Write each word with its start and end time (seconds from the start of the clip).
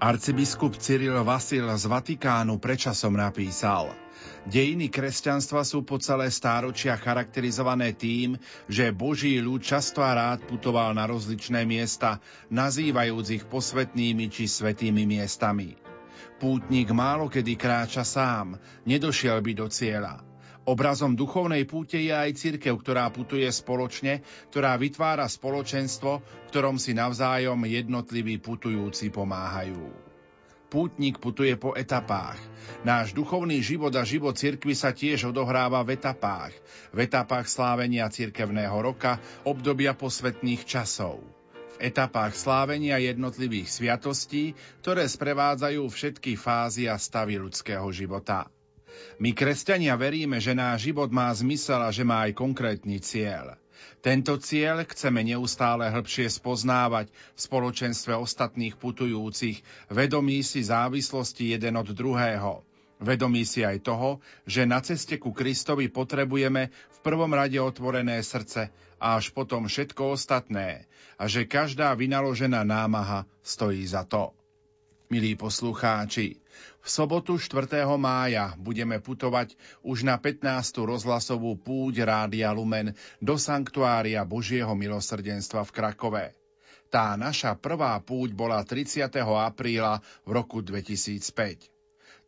Arcibiskup 0.00 0.80
Cyril 0.80 1.20
Vasil 1.28 1.68
z 1.76 1.84
Vatikánu 1.84 2.56
prečasom 2.56 3.20
napísal 3.20 3.92
Dejiny 4.48 4.88
kresťanstva 4.88 5.60
sú 5.60 5.84
po 5.84 6.00
celé 6.00 6.32
stáročia 6.32 6.96
charakterizované 6.96 7.92
tým, 7.92 8.40
že 8.64 8.96
Boží 8.96 9.36
ľud 9.36 9.60
často 9.60 10.00
a 10.00 10.16
rád 10.16 10.48
putoval 10.48 10.96
na 10.96 11.04
rozličné 11.04 11.68
miesta, 11.68 12.16
nazývajúc 12.48 13.26
ich 13.28 13.44
posvetnými 13.44 14.32
či 14.32 14.48
svetými 14.48 15.04
miestami. 15.04 15.76
Pútnik 16.40 16.88
málo 16.96 17.28
kedy 17.28 17.60
kráča 17.60 18.00
sám, 18.00 18.56
nedošiel 18.88 19.36
by 19.44 19.52
do 19.52 19.68
cieľa. 19.68 20.29
Obrazom 20.68 21.16
duchovnej 21.16 21.64
púte 21.64 21.96
je 21.96 22.12
aj 22.12 22.36
cirkev, 22.36 22.76
ktorá 22.84 23.08
putuje 23.08 23.48
spoločne, 23.48 24.20
ktorá 24.52 24.76
vytvára 24.76 25.24
spoločenstvo, 25.24 26.20
ktorom 26.52 26.76
si 26.76 26.92
navzájom 26.92 27.64
jednotliví 27.64 28.36
putujúci 28.36 29.08
pomáhajú. 29.08 30.10
Pútnik 30.70 31.18
putuje 31.18 31.58
po 31.58 31.74
etapách. 31.74 32.38
Náš 32.86 33.10
duchovný 33.10 33.58
život 33.58 33.90
a 33.98 34.06
život 34.06 34.38
cirkvy 34.38 34.76
sa 34.76 34.94
tiež 34.94 35.34
odohráva 35.34 35.82
v 35.82 35.98
etapách. 35.98 36.54
V 36.94 36.98
etapách 37.02 37.50
slávenia 37.50 38.06
cirkevného 38.06 38.78
roka, 38.78 39.18
obdobia 39.42 39.96
posvetných 39.96 40.62
časov 40.68 41.18
etapách 41.80 42.36
slávenia 42.36 43.00
jednotlivých 43.00 43.72
sviatostí, 43.72 44.52
ktoré 44.84 45.08
sprevádzajú 45.08 45.80
všetky 45.88 46.36
fázy 46.36 46.84
a 46.92 47.00
stavy 47.00 47.40
ľudského 47.40 47.88
života. 47.88 48.52
My, 49.20 49.30
kresťania, 49.36 49.94
veríme, 49.98 50.40
že 50.40 50.56
náš 50.56 50.90
život 50.90 51.12
má 51.12 51.30
zmysel 51.34 51.80
a 51.82 51.90
že 51.90 52.06
má 52.06 52.26
aj 52.28 52.36
konkrétny 52.36 52.98
cieľ. 53.00 53.56
Tento 54.00 54.36
cieľ 54.40 54.84
chceme 54.84 55.20
neustále 55.24 55.88
hĺbšie 55.88 56.28
spoznávať 56.28 57.12
v 57.12 57.40
spoločenstve 57.40 58.16
ostatných 58.16 58.76
putujúcich, 58.76 59.60
vedomí 59.92 60.40
si 60.40 60.64
závislosti 60.64 61.52
jeden 61.56 61.76
od 61.76 61.88
druhého. 61.92 62.64
Vedomí 63.00 63.48
si 63.48 63.64
aj 63.64 63.80
toho, 63.80 64.20
že 64.44 64.68
na 64.68 64.84
ceste 64.84 65.16
ku 65.16 65.32
Kristovi 65.32 65.88
potrebujeme 65.88 66.68
v 66.68 66.98
prvom 67.00 67.32
rade 67.32 67.56
otvorené 67.56 68.20
srdce 68.20 68.68
a 69.00 69.16
až 69.16 69.32
potom 69.32 69.64
všetko 69.64 70.20
ostatné 70.20 70.84
a 71.16 71.24
že 71.24 71.48
každá 71.48 71.96
vynaložená 71.96 72.60
námaha 72.60 73.24
stojí 73.40 73.80
za 73.88 74.04
to. 74.04 74.36
Milí 75.08 75.34
poslucháči, 75.34 76.38
v 76.80 76.88
sobotu 76.88 77.36
4. 77.36 77.84
mája 78.00 78.56
budeme 78.56 78.96
putovať 79.04 79.52
už 79.84 80.08
na 80.08 80.16
15. 80.16 80.80
rozhlasovú 80.80 81.60
púť 81.60 82.08
Rádia 82.08 82.48
Lumen 82.56 82.96
do 83.20 83.36
Sanktuária 83.36 84.24
Božieho 84.24 84.72
milosrdenstva 84.72 85.68
v 85.68 85.74
Krakove. 85.76 86.26
Tá 86.90 87.14
naša 87.20 87.54
prvá 87.54 87.94
púť 88.00 88.32
bola 88.32 88.64
30. 88.64 89.12
apríla 89.20 90.00
v 90.24 90.30
roku 90.34 90.64
2005. 90.64 91.68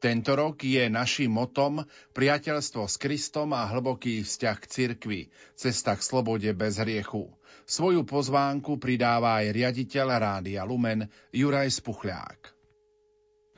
Tento 0.03 0.33
rok 0.35 0.59
je 0.61 0.85
našim 0.91 1.31
motom 1.31 1.87
priateľstvo 2.13 2.91
s 2.91 2.99
Kristom 2.99 3.55
a 3.55 3.71
hlboký 3.71 4.27
vzťah 4.27 4.57
k 4.59 4.65
cirkvi, 4.67 5.21
cesta 5.55 5.95
k 5.95 6.03
slobode 6.03 6.51
bez 6.53 6.77
hriechu. 6.77 7.31
Svoju 7.65 8.03
pozvánku 8.03 8.77
pridáva 8.83 9.41
aj 9.41 9.55
riaditeľ 9.55 10.07
Rádia 10.19 10.67
Lumen 10.67 11.07
Juraj 11.31 11.79
Spuchľák. 11.79 12.62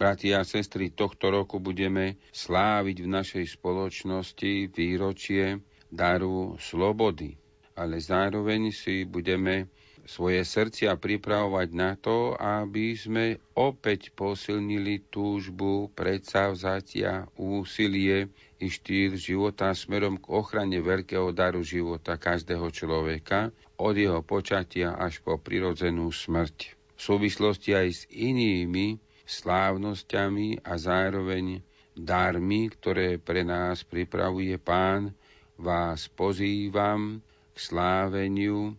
Bratia 0.04 0.36
a 0.36 0.44
sestry, 0.44 0.92
tohto 0.92 1.32
roku 1.32 1.64
budeme 1.64 2.20
sláviť 2.28 2.96
v 3.00 3.08
našej 3.08 3.56
spoločnosti 3.56 4.68
výročie 4.68 5.64
daru 5.88 6.60
slobody, 6.60 7.40
ale 7.72 8.04
zároveň 8.04 8.68
si 8.68 9.08
budeme 9.08 9.72
svoje 10.04 10.44
srdcia 10.44 11.00
pripravovať 11.00 11.68
na 11.72 11.96
to, 11.96 12.36
aby 12.36 12.92
sme 12.92 13.40
opäť 13.56 14.12
posilnili 14.12 15.08
túžbu, 15.08 15.88
predsavzatia, 15.96 17.32
úsilie 17.40 18.28
i 18.60 18.68
štýl 18.68 19.16
života 19.16 19.72
smerom 19.72 20.20
k 20.20 20.28
ochrane 20.28 20.84
veľkého 20.84 21.32
daru 21.32 21.64
života 21.64 22.20
každého 22.20 22.68
človeka 22.68 23.56
od 23.80 23.96
jeho 23.96 24.20
počatia 24.20 25.00
až 25.00 25.24
po 25.24 25.40
prirodzenú 25.40 26.12
smrť. 26.12 26.76
V 26.92 27.00
súvislosti 27.00 27.72
aj 27.72 27.88
s 27.88 28.02
inými 28.12 29.00
slávnosťami 29.24 30.64
a 30.64 30.76
zároveň 30.76 31.64
darmi, 31.96 32.68
ktoré 32.68 33.16
pre 33.16 33.42
nás 33.44 33.84
pripravuje 33.84 34.56
Pán, 34.60 35.12
vás 35.56 36.10
pozývam 36.10 37.22
k 37.54 37.56
sláveniu 37.56 38.74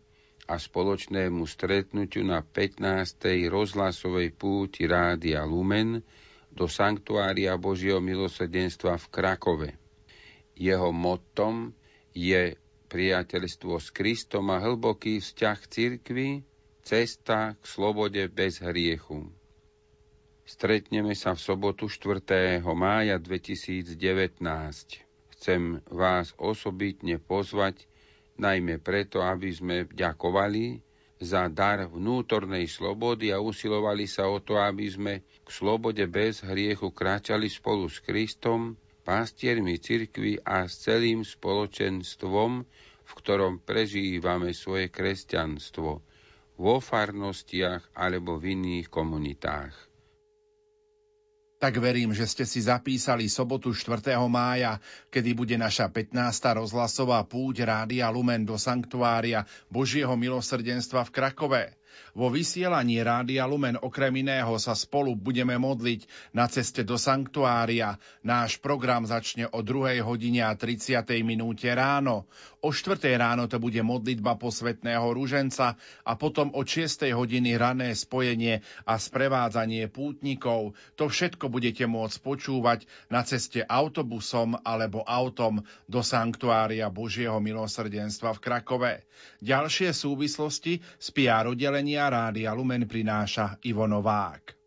a 0.45 0.61
spoločnému 0.61 1.47
stretnutiu 1.49 2.21
na 2.21 2.45
15. 2.45 3.49
rozhlasovej 3.49 4.29
púti 4.37 4.85
Rádia 4.85 5.41
Lumen 5.47 6.05
do 6.53 6.69
Sanktuária 6.69 7.57
Božieho 7.57 7.97
milosrdenstva 7.97 9.01
v 9.01 9.05
Krakove. 9.09 9.69
Jeho 10.55 10.93
motom 10.93 11.73
je 12.13 12.55
priateľstvo 12.87 13.75
s 13.81 13.89
Kristom 13.91 14.53
a 14.53 14.61
hlboký 14.61 15.19
vzťah 15.19 15.59
cirkvy, 15.67 16.45
cesta 16.85 17.57
k 17.57 17.63
slobode 17.65 18.21
bez 18.29 18.61
hriechu. 18.61 19.25
Stretneme 20.45 21.17
sa 21.17 21.33
v 21.33 21.41
sobotu 21.41 21.89
4. 21.89 22.61
mája 22.77 23.17
2019. 23.17 23.97
Chcem 25.33 25.81
vás 25.89 26.37
osobitne 26.37 27.17
pozvať 27.17 27.89
najmä 28.37 28.77
preto, 28.77 29.25
aby 29.25 29.49
sme 29.49 29.89
ďakovali 29.89 30.85
za 31.17 31.49
dar 31.49 31.89
vnútornej 31.89 32.69
slobody 32.69 33.33
a 33.33 33.41
usilovali 33.41 34.05
sa 34.05 34.29
o 34.29 34.37
to, 34.37 34.61
aby 34.61 34.85
sme 34.85 35.13
k 35.25 35.49
slobode 35.49 36.05
bez 36.05 36.45
hriechu 36.45 36.93
kráčali 36.93 37.49
spolu 37.49 37.89
s 37.89 37.97
Kristom, 38.05 38.77
pastiermi 39.01 39.81
cirkvy 39.81 40.45
a 40.45 40.69
s 40.69 40.85
celým 40.85 41.25
spoločenstvom, 41.25 42.51
v 43.01 43.11
ktorom 43.17 43.65
prežívame 43.65 44.53
svoje 44.53 44.93
kresťanstvo, 44.93 46.05
vo 46.61 46.75
farnostiach 46.77 47.97
alebo 47.97 48.37
v 48.37 48.53
iných 48.53 48.93
komunitách 48.93 49.94
tak 51.65 51.81
verím, 51.81 52.13
že 52.13 52.29
ste 52.29 52.45
si 52.45 52.61
zapísali 52.61 53.25
sobotu 53.25 53.73
4. 53.73 54.13
mája, 54.29 54.77
kedy 55.09 55.33
bude 55.33 55.57
naša 55.57 55.89
15. 55.89 56.13
rozhlasová 56.61 57.25
púť 57.25 57.65
Rádia 57.65 58.05
Lumen 58.13 58.45
do 58.45 58.53
Sanktuária 58.53 59.49
Božieho 59.65 60.13
milosrdenstva 60.13 61.01
v 61.09 61.13
Krakove. 61.17 61.63
Vo 62.13 62.29
vysielaní 62.29 63.01
Rádia 63.01 63.49
Lumen 63.49 63.81
okrem 63.81 64.13
iného 64.21 64.53
sa 64.61 64.77
spolu 64.77 65.17
budeme 65.17 65.57
modliť 65.57 66.05
na 66.37 66.45
ceste 66.45 66.85
do 66.85 67.01
sanktuária. 67.01 67.97
Náš 68.21 68.61
program 68.61 69.03
začne 69.09 69.49
o 69.49 69.65
2. 69.65 70.05
hodine 70.05 70.45
a 70.45 70.53
30. 70.53 71.01
minúte 71.25 71.65
ráno. 71.73 72.29
O 72.65 72.73
4. 72.73 72.97
ráno 73.13 73.45
to 73.45 73.61
bude 73.61 73.77
modlitba 73.85 74.41
posvetného 74.41 75.13
rúženca 75.13 75.77
a 76.01 76.17
potom 76.17 76.49
o 76.57 76.65
6. 76.65 77.13
hodiny 77.13 77.53
rané 77.61 77.93
spojenie 77.93 78.65
a 78.89 78.97
sprevádzanie 78.97 79.85
pútnikov. 79.93 80.73
To 80.97 81.05
všetko 81.05 81.53
budete 81.53 81.85
môcť 81.85 82.17
počúvať 82.25 82.89
na 83.13 83.21
ceste 83.21 83.61
autobusom 83.61 84.57
alebo 84.65 85.05
autom 85.05 85.61
do 85.85 86.01
sanktuária 86.01 86.89
Božieho 86.89 87.37
milosrdenstva 87.37 88.33
v 88.33 88.41
Krakove. 88.41 88.93
Ďalšie 89.45 89.93
súvislosti 89.93 90.81
z 90.81 91.07
PR 91.13 91.45
oddelenia 91.45 92.09
Rádia 92.09 92.49
Lumen 92.57 92.89
prináša 92.89 93.61
Ivo 93.61 93.85
Novák. 93.85 94.64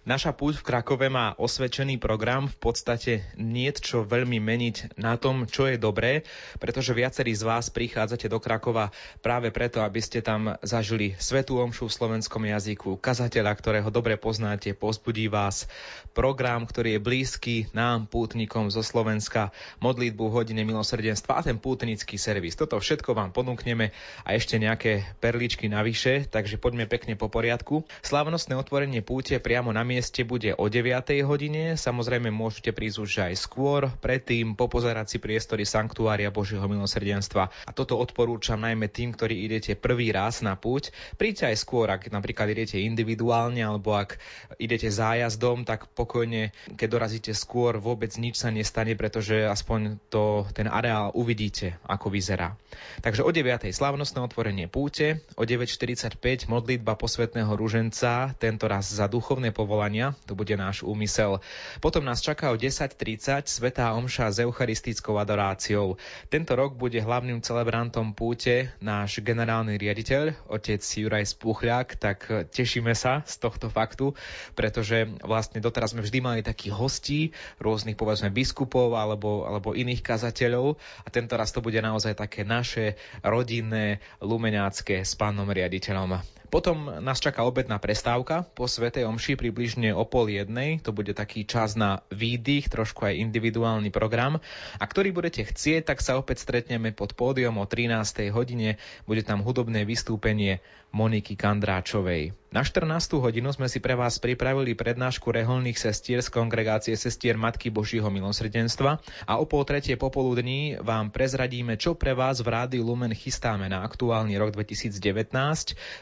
Naša 0.00 0.32
púť 0.32 0.64
v 0.64 0.66
Krakove 0.72 1.12
má 1.12 1.36
osvedčený 1.36 2.00
program, 2.00 2.48
v 2.48 2.56
podstate 2.56 3.20
nie 3.36 3.68
čo 3.68 4.00
veľmi 4.00 4.40
meniť 4.40 4.96
na 4.96 5.20
tom, 5.20 5.44
čo 5.44 5.68
je 5.68 5.76
dobré, 5.76 6.24
pretože 6.56 6.96
viacerí 6.96 7.36
z 7.36 7.44
vás 7.44 7.68
prichádzate 7.68 8.32
do 8.32 8.40
Krakova 8.40 8.96
práve 9.20 9.52
preto, 9.52 9.84
aby 9.84 10.00
ste 10.00 10.24
tam 10.24 10.56
zažili 10.64 11.20
svetú 11.20 11.60
omšu 11.60 11.92
v 11.92 11.96
slovenskom 12.00 12.48
jazyku, 12.48 12.96
kazateľa, 12.96 13.52
ktorého 13.52 13.92
dobre 13.92 14.16
poznáte, 14.16 14.72
pozbudí 14.72 15.28
vás, 15.28 15.68
program, 16.16 16.64
ktorý 16.64 16.96
je 16.96 17.04
blízky 17.04 17.56
nám, 17.76 18.08
pútnikom 18.08 18.72
zo 18.72 18.80
Slovenska, 18.80 19.52
modlitbu 19.84 20.32
hodine 20.32 20.64
milosrdenstva 20.64 21.44
a 21.44 21.44
ten 21.44 21.60
pútnický 21.60 22.16
servis. 22.16 22.56
Toto 22.56 22.80
všetko 22.80 23.12
vám 23.12 23.36
ponúkneme 23.36 23.92
a 24.24 24.32
ešte 24.32 24.56
nejaké 24.56 25.04
perličky 25.20 25.68
navyše, 25.68 26.24
takže 26.24 26.56
poďme 26.56 26.88
pekne 26.88 27.20
po 27.20 27.28
poriadku. 27.28 27.84
Slávnostné 28.00 28.56
otvorenie 28.56 29.04
púte 29.04 29.36
priamo 29.36 29.76
na 29.76 29.89
mieste 29.90 30.22
bude 30.22 30.54
o 30.54 30.70
9. 30.70 30.94
hodine. 31.26 31.74
Samozrejme 31.74 32.30
môžete 32.30 32.70
prísť 32.70 32.98
už 33.02 33.10
aj 33.26 33.34
skôr, 33.34 33.90
predtým 33.98 34.54
popozerať 34.54 35.10
si 35.10 35.18
priestory 35.18 35.66
Sanktuária 35.66 36.30
Božieho 36.30 36.62
milosrdenstva. 36.70 37.50
A 37.66 37.70
toto 37.74 37.98
odporúčam 37.98 38.62
najmä 38.62 38.86
tým, 38.86 39.10
ktorí 39.10 39.42
idete 39.42 39.74
prvý 39.74 40.14
raz 40.14 40.46
na 40.46 40.54
púť. 40.54 40.94
Príďte 41.18 41.50
aj 41.50 41.56
skôr, 41.58 41.90
ak 41.90 42.06
napríklad 42.14 42.54
idete 42.54 42.78
individuálne 42.78 43.66
alebo 43.66 43.98
ak 43.98 44.22
idete 44.62 44.86
zájazdom, 44.86 45.66
tak 45.66 45.90
pokojne, 45.98 46.54
keď 46.78 46.86
dorazíte 46.86 47.32
skôr, 47.34 47.82
vôbec 47.82 48.14
nič 48.14 48.38
sa 48.38 48.54
nestane, 48.54 48.94
pretože 48.94 49.42
aspoň 49.42 49.98
to, 50.06 50.46
ten 50.54 50.70
areál 50.70 51.10
uvidíte, 51.18 51.82
ako 51.82 52.14
vyzerá. 52.14 52.54
Takže 53.02 53.26
o 53.26 53.30
9. 53.34 53.66
slavnostné 53.74 54.22
otvorenie 54.22 54.70
púte, 54.70 55.26
o 55.34 55.42
9.45 55.42 56.46
modlitba 56.46 56.94
posvetného 56.94 57.50
ruženca, 57.58 58.38
tento 58.38 58.70
raz 58.70 58.86
za 58.86 59.10
duchovné 59.10 59.50
povolanie 59.50 59.79
podarovania, 59.80 60.12
to 60.28 60.36
bude 60.36 60.52
náš 60.60 60.84
úmysel. 60.84 61.40
Potom 61.80 62.04
nás 62.04 62.20
čaká 62.20 62.52
o 62.52 62.56
10.30 62.60 63.48
Svetá 63.48 63.96
Omša 63.96 64.28
s 64.28 64.44
eucharistickou 64.44 65.16
adoráciou. 65.16 65.96
Tento 66.28 66.52
rok 66.52 66.76
bude 66.76 67.00
hlavným 67.00 67.40
celebrantom 67.40 68.12
púte 68.12 68.76
náš 68.84 69.24
generálny 69.24 69.80
riaditeľ, 69.80 70.52
otec 70.52 70.84
Juraj 70.84 71.32
Spuchľák, 71.32 71.96
tak 71.96 72.28
tešíme 72.52 72.92
sa 72.92 73.24
z 73.24 73.40
tohto 73.40 73.72
faktu, 73.72 74.12
pretože 74.52 75.08
vlastne 75.24 75.64
doteraz 75.64 75.96
sme 75.96 76.04
vždy 76.04 76.18
mali 76.20 76.40
takých 76.44 76.76
hostí, 76.76 77.20
rôznych 77.56 77.96
povedzme 77.96 78.28
biskupov 78.28 79.00
alebo, 79.00 79.48
alebo 79.48 79.72
iných 79.72 80.04
kazateľov 80.04 80.76
a 80.76 81.08
tento 81.08 81.40
raz 81.40 81.56
to 81.56 81.64
bude 81.64 81.80
naozaj 81.80 82.12
také 82.12 82.44
naše 82.44 83.00
rodinné, 83.24 84.04
lumeňácké 84.20 85.00
s 85.08 85.16
pánom 85.16 85.48
riaditeľom. 85.48 86.39
Potom 86.50 86.90
nás 86.98 87.22
čaká 87.22 87.46
obedná 87.46 87.78
prestávka 87.78 88.42
po 88.42 88.66
Svetej 88.66 89.06
Omši 89.06 89.38
približne 89.38 89.94
o 89.94 90.02
pol 90.02 90.34
jednej. 90.34 90.82
To 90.82 90.90
bude 90.90 91.14
taký 91.14 91.46
čas 91.46 91.78
na 91.78 92.02
výdych, 92.10 92.66
trošku 92.66 93.06
aj 93.06 93.22
individuálny 93.22 93.94
program. 93.94 94.42
A 94.82 94.84
ktorý 94.84 95.14
budete 95.14 95.46
chcieť, 95.46 95.94
tak 95.94 96.02
sa 96.02 96.18
opäť 96.18 96.42
stretneme 96.42 96.90
pod 96.90 97.14
pódium 97.14 97.62
o 97.62 97.70
13. 97.70 98.34
hodine. 98.34 98.82
Bude 99.06 99.22
tam 99.22 99.46
hudobné 99.46 99.86
vystúpenie 99.86 100.58
Moniky 100.90 101.38
Kandráčovej. 101.38 102.39
Na 102.50 102.66
14. 102.66 102.90
hodinu 103.22 103.54
sme 103.54 103.70
si 103.70 103.78
pre 103.78 103.94
vás 103.94 104.18
pripravili 104.18 104.74
prednášku 104.74 105.30
reholných 105.30 105.78
sestier 105.78 106.18
z 106.18 106.34
kongregácie 106.34 106.98
sestier 106.98 107.38
Matky 107.38 107.70
Božího 107.70 108.10
milosrdenstva 108.10 108.98
a 109.22 109.38
o 109.38 109.46
pol 109.46 109.62
tretie 109.62 109.94
popoludní 109.94 110.74
vám 110.82 111.14
prezradíme, 111.14 111.78
čo 111.78 111.94
pre 111.94 112.10
vás 112.10 112.42
v 112.42 112.50
Rádiu 112.50 112.82
Lumen 112.82 113.14
chystáme 113.14 113.70
na 113.70 113.86
aktuálny 113.86 114.34
rok 114.34 114.50
2019. 114.58 115.30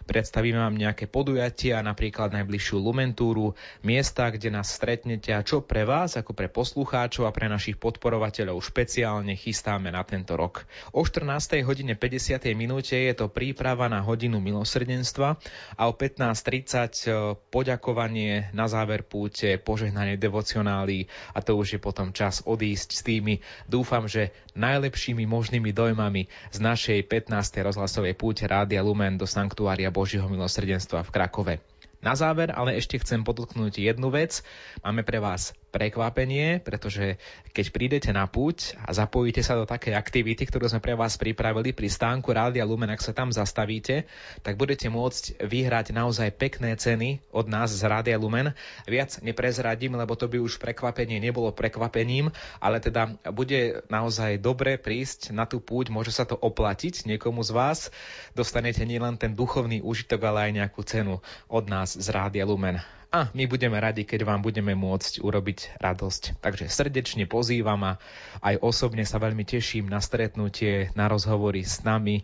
Predstavíme 0.09 0.57
vám 0.57 0.73
nejaké 0.73 1.05
podujatia, 1.05 1.85
napríklad 1.85 2.33
najbližšiu 2.33 2.81
Lumentúru, 2.81 3.53
miesta, 3.85 4.33
kde 4.33 4.49
nás 4.49 4.73
stretnete 4.73 5.37
a 5.37 5.45
čo 5.45 5.61
pre 5.61 5.85
vás, 5.85 6.17
ako 6.17 6.33
pre 6.33 6.49
poslucháčov 6.49 7.29
a 7.29 7.35
pre 7.37 7.53
našich 7.53 7.77
podporovateľov 7.77 8.57
špeciálne 8.65 9.37
chystáme 9.37 9.93
na 9.93 10.01
tento 10.01 10.33
rok. 10.33 10.65
O 10.97 11.05
14. 11.05 11.61
hodine 11.61 11.93
50. 11.93 12.41
minúte 12.57 12.97
je 12.97 13.13
to 13.13 13.29
príprava 13.29 13.85
na 13.93 14.01
hodinu 14.01 14.41
milosrdenstva 14.41 15.37
a 15.77 15.85
o 15.85 15.93
15 15.93 16.38
15.30 16.39 17.07
e, 17.07 17.13
poďakovanie 17.51 18.55
na 18.55 18.71
záver 18.71 19.03
púte, 19.03 19.59
požehnanie 19.59 20.15
devocionály 20.15 21.11
a 21.35 21.43
to 21.43 21.59
už 21.59 21.77
je 21.77 21.81
potom 21.83 22.15
čas 22.15 22.47
odísť 22.47 22.89
s 22.95 23.01
tými, 23.03 23.35
dúfam, 23.67 24.07
že 24.07 24.31
najlepšími 24.55 25.27
možnými 25.27 25.75
dojmami 25.75 26.31
z 26.55 26.59
našej 26.63 26.99
15. 27.11 27.35
rozhlasovej 27.67 28.15
púte 28.15 28.47
Rádia 28.47 28.87
Lumen 28.87 29.19
do 29.19 29.27
Sanktuária 29.27 29.91
Božieho 29.91 30.31
milosrdenstva 30.31 31.03
v 31.03 31.11
Krakove. 31.11 31.55
Na 31.99 32.15
záver 32.15 32.55
ale 32.55 32.79
ešte 32.79 33.03
chcem 33.03 33.27
podotknúť 33.27 33.83
jednu 33.83 34.15
vec. 34.15 34.47
Máme 34.87 35.03
pre 35.03 35.19
vás 35.19 35.58
prekvapenie, 35.69 36.65
pretože 36.65 37.21
keď 37.53 37.67
prídete 37.71 38.11
na 38.11 38.25
púť 38.25 38.77
a 38.83 38.97
zapojíte 38.97 39.45
sa 39.45 39.57
do 39.57 39.69
takej 39.69 39.95
aktivity, 39.95 40.49
ktorú 40.49 40.69
sme 40.69 40.81
pre 40.81 40.97
vás 40.97 41.21
pripravili 41.21 41.77
pri 41.77 41.89
stánku 41.93 42.33
Rádia 42.33 42.65
Lumen, 42.65 42.89
ak 42.89 43.05
sa 43.05 43.13
tam 43.13 43.29
zastavíte, 43.29 44.09
tak 44.41 44.57
budete 44.57 44.89
môcť 44.89 45.45
vyhrať 45.45 45.93
naozaj 45.93 46.35
pekné 46.35 46.75
ceny 46.75 47.21
od 47.31 47.47
nás 47.47 47.73
z 47.73 47.83
Rádia 47.85 48.17
Lumen. 48.17 48.57
Viac 48.89 49.21
neprezradím, 49.21 49.97
lebo 50.01 50.17
to 50.17 50.27
by 50.27 50.41
už 50.41 50.57
prekvapenie 50.57 51.21
nebolo 51.21 51.53
prekvapením, 51.53 52.33
ale 52.59 52.81
teda 52.81 53.21
bude 53.31 53.85
naozaj 53.93 54.41
dobre 54.41 54.81
prísť 54.81 55.31
na 55.37 55.45
tú 55.45 55.61
púť, 55.61 55.93
môže 55.93 56.11
sa 56.11 56.25
to 56.25 56.35
oplatiť 56.35 57.05
niekomu 57.05 57.45
z 57.45 57.51
vás. 57.53 57.79
Dostanete 58.33 58.83
nielen 58.89 59.21
ten 59.21 59.37
duchovný 59.37 59.85
úžitok, 59.85 60.33
ale 60.33 60.51
aj 60.51 60.53
nejakú 60.65 60.81
cenu 60.83 61.21
od 61.47 61.65
nás 61.69 61.93
z 61.95 62.07
Rádia 62.09 62.49
Lumen 62.49 62.98
a 63.09 63.33
my 63.33 63.49
budeme 63.49 63.81
radi, 63.81 64.05
keď 64.05 64.29
vám 64.29 64.45
budeme 64.45 64.77
môcť 64.77 65.25
urobiť 65.25 65.81
radosť. 65.81 66.45
Takže 66.45 66.69
srdečne 66.69 67.25
pozývam 67.25 67.81
a 67.89 67.97
aj 68.45 68.61
osobne 68.61 69.01
sa 69.09 69.17
veľmi 69.17 69.49
teším 69.49 69.89
na 69.89 70.05
stretnutie, 70.05 70.93
na 70.93 71.09
rozhovory 71.09 71.65
s 71.65 71.81
nami, 71.81 72.21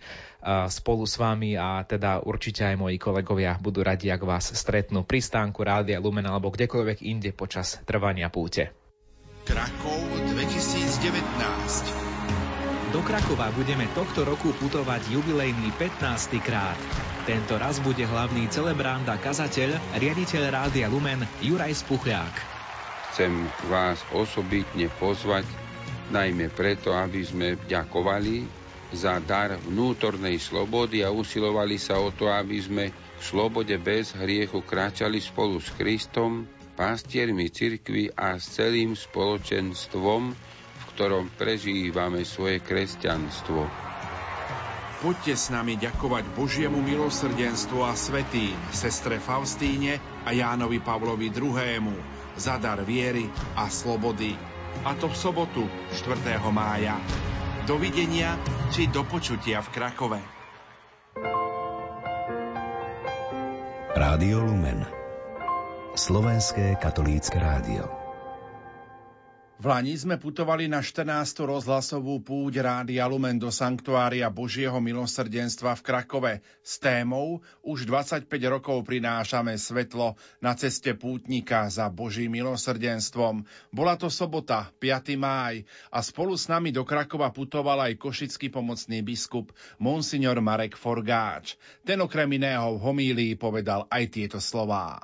spolu 0.69 1.09
s 1.09 1.17
vami 1.17 1.57
a 1.57 1.89
teda 1.89 2.21
určite 2.21 2.69
aj 2.69 2.77
moji 2.77 3.01
kolegovia 3.01 3.57
budú 3.57 3.81
radi, 3.81 4.13
ak 4.13 4.29
vás 4.29 4.53
stretnú 4.53 5.09
pri 5.09 5.25
stánku 5.25 5.65
Rádia 5.65 6.05
Lumen 6.05 6.29
alebo 6.29 6.53
kdekoľvek 6.53 7.01
inde 7.01 7.33
počas 7.33 7.81
trvania 7.89 8.29
púte. 8.29 8.69
Krakov 9.49 10.05
2019 10.37 12.93
do 12.93 13.01
Krakova 13.03 13.51
budeme 13.57 13.89
tohto 13.97 14.23
roku 14.23 14.55
putovať 14.55 15.11
jubilejný 15.11 15.75
15. 15.81 16.39
krát. 16.45 16.77
Tento 17.25 17.57
raz 17.57 17.81
bude 17.81 18.05
hlavný 18.05 18.53
celebrant 18.53 19.09
a 19.09 19.17
kazateľ, 19.17 19.97
riaditeľ 19.97 20.43
Rádia 20.53 20.93
Lumen 20.93 21.25
Juraj 21.41 21.73
Spuchľák. 21.81 22.35
Chcem 23.17 23.49
vás 23.65 23.97
osobitne 24.13 24.93
pozvať, 25.01 25.49
najmä 26.13 26.53
preto, 26.53 26.93
aby 26.93 27.25
sme 27.25 27.57
ďakovali 27.65 28.45
za 28.93 29.25
dar 29.25 29.57
vnútornej 29.57 30.37
slobody 30.37 31.01
a 31.01 31.09
usilovali 31.09 31.81
sa 31.81 31.97
o 31.97 32.13
to, 32.13 32.29
aby 32.29 32.61
sme 32.61 32.93
v 32.93 33.23
slobode 33.25 33.73
bez 33.81 34.13
hriechu 34.13 34.61
kráčali 34.61 35.17
spolu 35.17 35.65
s 35.65 35.73
Kristom, 35.81 36.45
pastiermi 36.77 37.49
cirkvi 37.49 38.13
a 38.13 38.37
s 38.37 38.61
celým 38.61 38.93
spoločenstvom, 38.93 40.37
ktorom 40.93 41.33
prežívame 41.41 42.21
svoje 42.29 42.61
kresťanstvo. 42.61 43.94
Poďte 45.05 45.37
s 45.37 45.53
nami 45.53 45.77
ďakovať 45.77 46.33
Božiemu 46.33 46.81
milosrdenstvu 46.81 47.85
a 47.85 47.93
svetým, 47.93 48.57
sestre 48.73 49.21
Faustíne 49.21 50.01
a 50.25 50.33
Jánovi 50.33 50.81
Pavlovi 50.81 51.29
II. 51.29 51.93
za 52.41 52.57
dar 52.57 52.81
viery 52.89 53.29
a 53.53 53.69
slobody. 53.69 54.33
A 54.81 54.97
to 54.97 55.13
v 55.13 55.17
sobotu 55.21 55.69
4. 55.93 56.41
mája. 56.49 56.97
Dovidenia 57.69 58.41
či 58.73 58.89
do 58.89 59.05
počutia 59.05 59.61
v 59.61 59.69
Krakove. 59.77 60.21
Rádio 63.93 64.41
Lumen 64.41 64.89
Slovenské 65.93 66.81
katolícke 66.81 67.37
rádio 67.37 68.04
v 69.65 69.73
Lani 69.73 69.97
sme 69.97 70.21
putovali 70.21 70.69
na 70.69 70.85
14. 70.85 71.09
rozhlasovú 71.49 72.21
púť 72.21 72.61
Rádia 72.61 73.09
Lumen 73.09 73.41
do 73.41 73.49
Sanktuária 73.49 74.29
Božieho 74.29 74.77
milosrdenstva 74.77 75.73
v 75.81 75.81
Krakove 75.81 76.33
s 76.61 76.77
témou 76.77 77.41
Už 77.65 77.89
25 77.89 78.29
rokov 78.45 78.85
prinášame 78.85 79.57
svetlo 79.57 80.21
na 80.45 80.53
ceste 80.53 80.93
pútnika 80.93 81.65
za 81.73 81.89
Božím 81.89 82.37
milosrdenstvom. 82.37 83.49
Bola 83.73 83.97
to 83.97 84.13
sobota, 84.13 84.69
5. 84.85 85.17
máj 85.17 85.65
a 85.89 86.05
spolu 86.05 86.37
s 86.37 86.45
nami 86.45 86.69
do 86.69 86.85
Krakova 86.85 87.33
putoval 87.33 87.89
aj 87.89 87.97
košický 87.97 88.53
pomocný 88.53 89.01
biskup 89.01 89.49
Monsignor 89.81 90.45
Marek 90.45 90.77
Forgáč. 90.77 91.57
Ten 91.89 92.05
okrem 92.05 92.29
iného 92.37 92.77
v 92.77 92.85
homílii 92.85 93.41
povedal 93.41 93.89
aj 93.89 94.13
tieto 94.13 94.45
slová. 94.45 95.01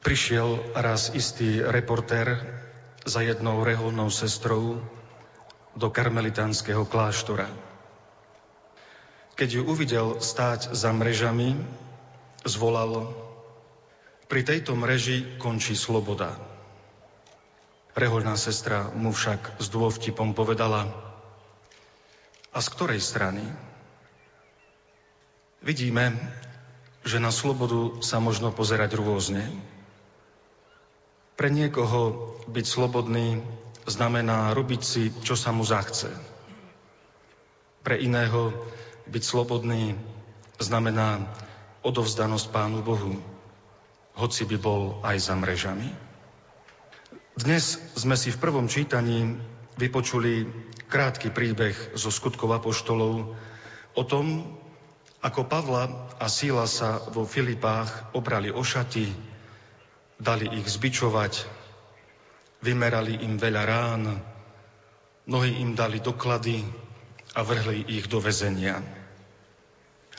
Prišiel 0.00 0.80
raz 0.80 1.12
istý 1.12 1.60
reportér 1.60 2.69
za 3.06 3.20
jednou 3.24 3.64
reholnou 3.64 4.10
sestrou 4.12 4.82
do 5.76 5.88
karmelitánskeho 5.88 6.84
kláštora. 6.84 7.48
Keď 9.38 9.48
ju 9.56 9.62
uvidel 9.64 10.20
stáť 10.20 10.76
za 10.76 10.92
mrežami, 10.92 11.56
zvolal 12.44 13.08
Pri 14.30 14.46
tejto 14.46 14.78
mreži 14.78 15.26
končí 15.42 15.74
sloboda. 15.74 16.38
Reholná 17.98 18.38
sestra 18.38 18.86
mu 18.94 19.10
však 19.10 19.58
s 19.58 19.66
dôvtipom 19.72 20.38
povedala 20.38 20.86
A 22.54 22.58
z 22.62 22.68
ktorej 22.70 23.02
strany? 23.02 23.42
Vidíme, 25.60 26.14
že 27.02 27.18
na 27.18 27.34
slobodu 27.34 28.00
sa 28.04 28.22
možno 28.22 28.52
pozerať 28.54 28.96
rôzne. 28.96 29.44
Pre 31.40 31.48
niekoho 31.48 32.36
byť 32.52 32.66
slobodný 32.68 33.40
znamená 33.88 34.52
robiť 34.52 34.82
si, 34.84 35.08
čo 35.24 35.32
sa 35.32 35.56
mu 35.56 35.64
zachce. 35.64 36.12
Pre 37.80 37.96
iného 37.96 38.52
byť 39.08 39.22
slobodný 39.24 39.96
znamená 40.60 41.32
odovzdanosť 41.80 42.44
Pánu 42.52 42.84
Bohu, 42.84 43.16
hoci 44.20 44.44
by 44.44 44.56
bol 44.60 45.00
aj 45.00 45.16
za 45.16 45.32
mrežami. 45.32 45.88
Dnes 47.40 47.80
sme 47.96 48.20
si 48.20 48.28
v 48.28 48.36
prvom 48.36 48.68
čítaní 48.68 49.40
vypočuli 49.80 50.44
krátky 50.92 51.32
príbeh 51.32 51.96
zo 51.96 52.12
skutkov 52.12 52.52
apoštolov 52.52 53.32
o 53.96 54.02
tom, 54.04 54.44
ako 55.24 55.48
Pavla 55.48 56.12
a 56.20 56.28
Síla 56.28 56.68
sa 56.68 57.00
vo 57.08 57.24
Filipách 57.24 58.12
obrali 58.12 58.52
o 58.52 58.60
šaty, 58.60 59.29
dali 60.20 60.46
ich 60.60 60.68
zbičovať, 60.68 61.48
vymerali 62.60 63.24
im 63.24 63.40
veľa 63.40 63.62
rán, 63.64 64.02
nohy 65.24 65.64
im 65.64 65.72
dali 65.72 66.04
doklady 66.04 66.60
a 67.32 67.40
vrhli 67.40 67.88
ich 67.88 68.04
do 68.04 68.20
väzenia. 68.20 68.84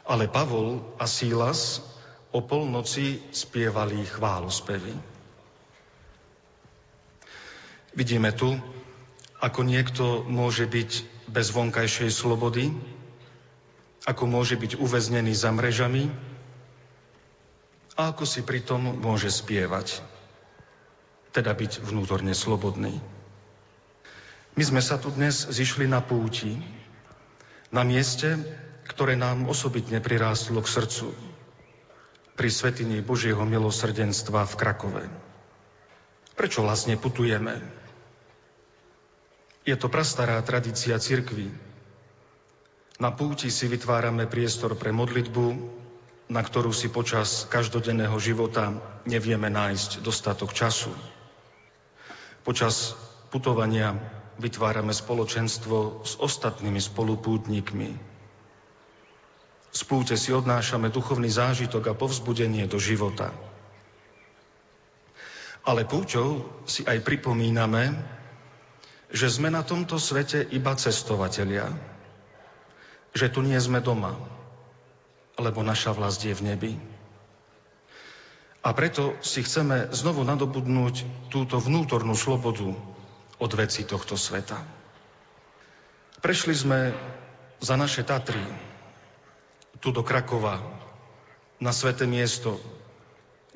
Ale 0.09 0.25
Pavol 0.25 0.81
a 0.97 1.05
Sílas 1.05 1.85
o 2.33 2.41
polnoci 2.41 3.21
spievali 3.29 4.01
chválospevy. 4.09 4.97
Vidíme 7.93 8.33
tu, 8.33 8.57
ako 9.37 9.61
niekto 9.61 10.23
môže 10.25 10.65
byť 10.65 10.91
bez 11.29 11.51
vonkajšej 11.53 12.09
slobody, 12.09 12.73
ako 14.07 14.23
môže 14.25 14.57
byť 14.57 14.81
uväznený 14.81 15.35
za 15.37 15.53
mrežami 15.53 16.30
a 18.01 18.09
ako 18.09 18.25
si 18.25 18.41
pritom 18.41 18.97
môže 18.97 19.29
spievať, 19.29 20.01
teda 21.37 21.53
byť 21.53 21.85
vnútorne 21.85 22.33
slobodný. 22.33 22.97
My 24.57 24.63
sme 24.65 24.81
sa 24.81 24.97
tu 24.97 25.13
dnes 25.13 25.45
zišli 25.45 25.85
na 25.85 26.01
púti, 26.01 26.57
na 27.69 27.85
mieste, 27.85 28.41
ktoré 28.89 29.13
nám 29.13 29.45
osobitne 29.45 30.01
prirástlo 30.01 30.65
k 30.65 30.81
srdcu, 30.81 31.13
pri 32.33 32.49
svetini 32.49 33.05
Božieho 33.05 33.45
milosrdenstva 33.45 34.49
v 34.49 34.57
Krakove. 34.57 35.05
Prečo 36.33 36.65
vlastne 36.65 36.97
putujeme? 36.97 37.61
Je 39.61 39.77
to 39.77 39.93
prastará 39.93 40.41
tradícia 40.41 40.97
cirkvy. 40.97 41.53
Na 42.97 43.13
púti 43.13 43.53
si 43.53 43.69
vytvárame 43.69 44.25
priestor 44.25 44.73
pre 44.73 44.89
modlitbu, 44.89 45.80
na 46.31 46.39
ktorú 46.39 46.71
si 46.71 46.87
počas 46.87 47.43
každodenného 47.51 48.15
života 48.15 48.71
nevieme 49.03 49.51
nájsť 49.51 49.99
dostatok 49.99 50.55
času. 50.55 50.95
Počas 52.47 52.95
putovania 53.35 53.99
vytvárame 54.39 54.95
spoločenstvo 54.95 56.07
s 56.07 56.15
ostatnými 56.15 56.79
spolupútnikmi. 56.79 57.99
Z 59.75 59.81
púte 59.83 60.15
si 60.15 60.31
odnášame 60.31 60.87
duchovný 60.87 61.27
zážitok 61.27 61.91
a 61.91 61.97
povzbudenie 61.99 62.63
do 62.63 62.79
života. 62.79 63.35
Ale 65.67 65.83
púťou 65.83 66.47
si 66.63 66.87
aj 66.87 67.03
pripomíname, 67.03 67.91
že 69.11 69.27
sme 69.27 69.51
na 69.51 69.67
tomto 69.67 69.99
svete 69.99 70.47
iba 70.55 70.79
cestovatelia. 70.79 71.67
Že 73.11 73.27
tu 73.35 73.39
nie 73.43 73.59
sme 73.59 73.83
doma, 73.83 74.15
lebo 75.41 75.65
naša 75.65 75.97
vlast 75.97 76.21
je 76.21 76.37
v 76.37 76.45
nebi. 76.53 76.73
A 78.61 78.77
preto 78.77 79.17
si 79.25 79.41
chceme 79.41 79.89
znovu 79.89 80.21
nadobudnúť 80.21 81.27
túto 81.33 81.57
vnútornú 81.57 82.13
slobodu, 82.13 82.77
od 83.41 83.51
veci 83.57 83.81
tohto 83.81 84.13
sveta. 84.13 84.61
Prešli 86.21 86.53
sme 86.53 86.93
za 87.57 87.73
naše 87.73 88.05
Tatry, 88.05 88.45
tu 89.81 89.89
do 89.89 90.05
Krakova, 90.05 90.61
na 91.57 91.73
sveté 91.73 92.05
miesto, 92.05 92.61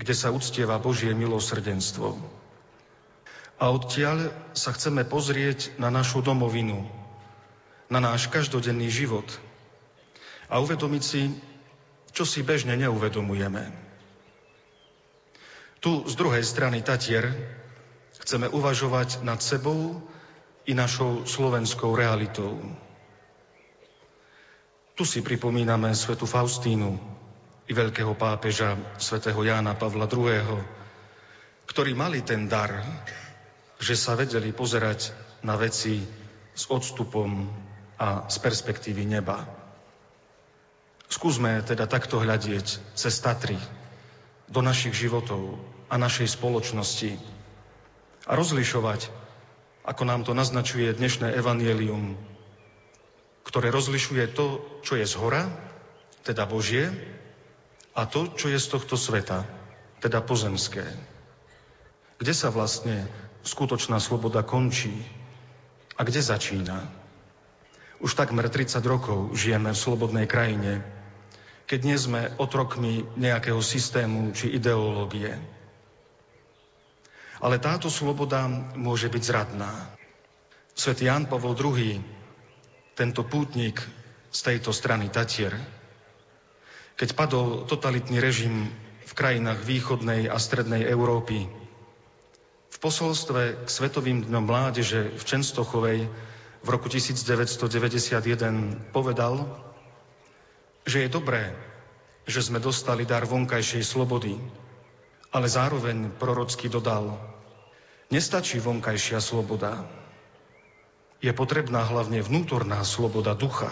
kde 0.01 0.17
sa 0.17 0.33
uctieva 0.33 0.81
Božie 0.81 1.13
milosrdenstvo. 1.13 2.17
A 3.61 3.69
odtiaľ 3.69 4.33
sa 4.57 4.73
chceme 4.73 5.05
pozrieť 5.05 5.77
na 5.77 5.93
našu 5.93 6.25
domovinu, 6.25 6.81
na 7.85 8.01
náš 8.01 8.25
každodenný 8.33 8.89
život 8.89 9.29
a 10.49 10.57
uvedomiť 10.59 11.03
si, 11.05 11.29
čo 12.15 12.23
si 12.23 12.41
bežne 12.41 12.79
neuvedomujeme. 12.79 13.67
Tu 15.83 15.91
z 16.07 16.13
druhej 16.15 16.41
strany 16.41 16.81
Tatier 16.81 17.29
Chceme 18.25 18.49
uvažovať 18.49 19.21
nad 19.21 19.37
sebou 19.37 20.01
i 20.65 20.73
našou 20.73 21.29
slovenskou 21.29 21.93
realitou. 21.93 22.57
Tu 24.97 25.05
si 25.05 25.21
pripomíname 25.21 25.93
svetu 25.93 26.25
Faustínu 26.25 26.97
i 27.69 27.73
veľkého 27.75 28.17
pápeža 28.17 28.97
svätého 28.97 29.37
Jána 29.45 29.77
Pavla 29.77 30.09
II., 30.09 30.57
ktorí 31.69 31.93
mali 31.93 32.25
ten 32.25 32.49
dar, 32.49 32.81
že 33.77 33.93
sa 33.93 34.17
vedeli 34.17 34.49
pozerať 34.49 35.13
na 35.45 35.53
veci 35.59 36.01
s 36.55 36.65
odstupom 36.65 37.45
a 38.01 38.25
z 38.25 38.37
perspektívy 38.41 39.05
neba. 39.05 39.43
Skúsme 41.05 41.61
teda 41.61 41.85
takto 41.85 42.17
hľadieť 42.17 42.97
cez 42.97 43.13
Tatry 43.21 43.57
do 44.49 44.61
našich 44.61 44.93
životov 44.93 45.57
a 45.89 46.01
našej 46.01 46.33
spoločnosti, 46.33 47.17
a 48.25 48.31
rozlišovať, 48.33 49.13
ako 49.85 50.01
nám 50.01 50.25
to 50.25 50.33
naznačuje 50.33 50.89
dnešné 50.97 51.37
evanielium, 51.37 52.17
ktoré 53.45 53.69
rozlišuje 53.69 54.33
to, 54.33 54.65
čo 54.81 54.97
je 54.97 55.05
z 55.05 55.13
hora, 55.21 55.45
teda 56.25 56.49
Božie, 56.49 56.89
a 57.93 58.09
to, 58.09 58.33
čo 58.33 58.49
je 58.49 58.57
z 58.57 58.67
tohto 58.73 58.97
sveta, 58.97 59.45
teda 60.01 60.25
pozemské. 60.25 60.83
Kde 62.17 62.33
sa 62.33 62.49
vlastne 62.49 63.05
skutočná 63.45 64.01
sloboda 64.01 64.41
končí 64.41 64.91
a 65.95 66.01
kde 66.01 66.19
začína? 66.19 67.04
Už 68.03 68.11
takmer 68.13 68.51
30 68.51 68.75
rokov 68.83 69.31
žijeme 69.35 69.71
v 69.71 69.79
slobodnej 69.79 70.27
krajine, 70.27 70.83
keď 71.65 71.79
nie 71.81 71.97
sme 71.97 72.21
otrokmi 72.37 73.07
nejakého 73.15 73.57
systému 73.63 74.35
či 74.35 74.51
ideológie. 74.51 75.39
Ale 77.39 77.59
táto 77.59 77.87
sloboda 77.91 78.47
môže 78.75 79.07
byť 79.07 79.23
zradná. 79.23 79.71
Svetý 80.75 81.07
Jan 81.07 81.27
Pavol 81.27 81.55
II, 81.55 81.99
tento 82.95 83.21
pútnik 83.23 83.79
z 84.31 84.39
tejto 84.43 84.75
strany 84.75 85.07
Tatier, 85.07 85.55
keď 86.95 87.15
padol 87.15 87.67
totalitný 87.67 88.19
režim 88.19 88.71
v 89.03 89.11
krajinách 89.15 89.63
východnej 89.63 90.27
a 90.27 90.35
strednej 90.39 90.83
Európy, 90.87 91.47
v 92.71 92.77
posolstve 92.83 93.63
k 93.63 93.67
Svetovým 93.71 94.27
dňom 94.27 94.43
mládeže 94.43 95.15
v 95.15 95.23
Čenstochovej 95.23 96.11
v 96.65 96.73
roku 96.73 96.89
1991 96.89 98.89
povedal, 98.89 99.45
že 100.81 101.05
je 101.05 101.09
dobré, 101.13 101.53
že 102.25 102.41
sme 102.41 102.57
dostali 102.57 103.05
dar 103.05 103.29
vonkajšej 103.29 103.85
slobody, 103.85 104.33
ale 105.29 105.45
zároveň 105.45 106.09
prorocky 106.17 106.65
dodal, 106.65 107.21
nestačí 108.09 108.57
vonkajšia 108.57 109.21
sloboda, 109.21 109.85
je 111.21 111.29
potrebná 111.37 111.85
hlavne 111.85 112.25
vnútorná 112.25 112.81
sloboda 112.81 113.37
ducha. 113.37 113.69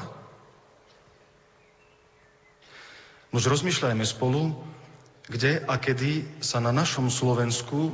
Nož 3.34 3.50
rozmýšľajme 3.50 4.06
spolu, 4.06 4.54
kde 5.26 5.66
a 5.66 5.82
kedy 5.82 6.46
sa 6.46 6.62
na 6.62 6.70
našom 6.70 7.10
Slovensku 7.10 7.90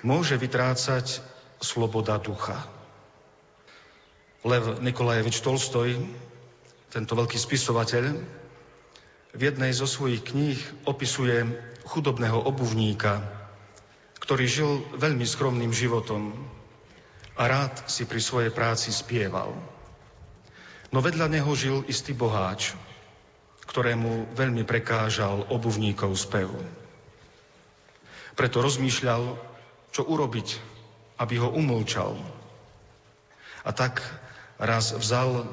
môže 0.00 0.40
vytrácať 0.40 1.20
sloboda 1.60 2.16
ducha. 2.16 2.56
Lev 4.44 4.84
Nikolajevič 4.84 5.40
Tolstoj, 5.40 5.96
tento 6.92 7.12
veľký 7.16 7.40
spisovateľ, 7.40 8.12
v 9.32 9.40
jednej 9.40 9.72
zo 9.72 9.88
svojich 9.88 10.20
kníh 10.20 10.60
opisuje 10.84 11.48
chudobného 11.88 12.44
obuvníka, 12.44 13.24
ktorý 14.20 14.44
žil 14.44 14.70
veľmi 15.00 15.24
skromným 15.24 15.72
životom 15.72 16.36
a 17.40 17.42
rád 17.48 17.88
si 17.88 18.04
pri 18.04 18.20
svojej 18.20 18.52
práci 18.52 18.92
spieval. 18.92 19.56
No 20.92 21.00
vedľa 21.00 21.32
neho 21.32 21.48
žil 21.56 21.80
istý 21.88 22.12
boháč, 22.12 22.76
ktorému 23.64 24.36
veľmi 24.36 24.68
prekážal 24.68 25.48
obuvníkov 25.48 26.20
spev. 26.20 26.52
Preto 28.36 28.60
rozmýšľal, 28.60 29.40
čo 29.88 30.04
urobiť, 30.04 30.48
aby 31.16 31.40
ho 31.40 31.48
umlčal. 31.48 32.12
A 33.64 33.72
tak 33.72 34.04
raz 34.58 34.94
vzal 34.94 35.48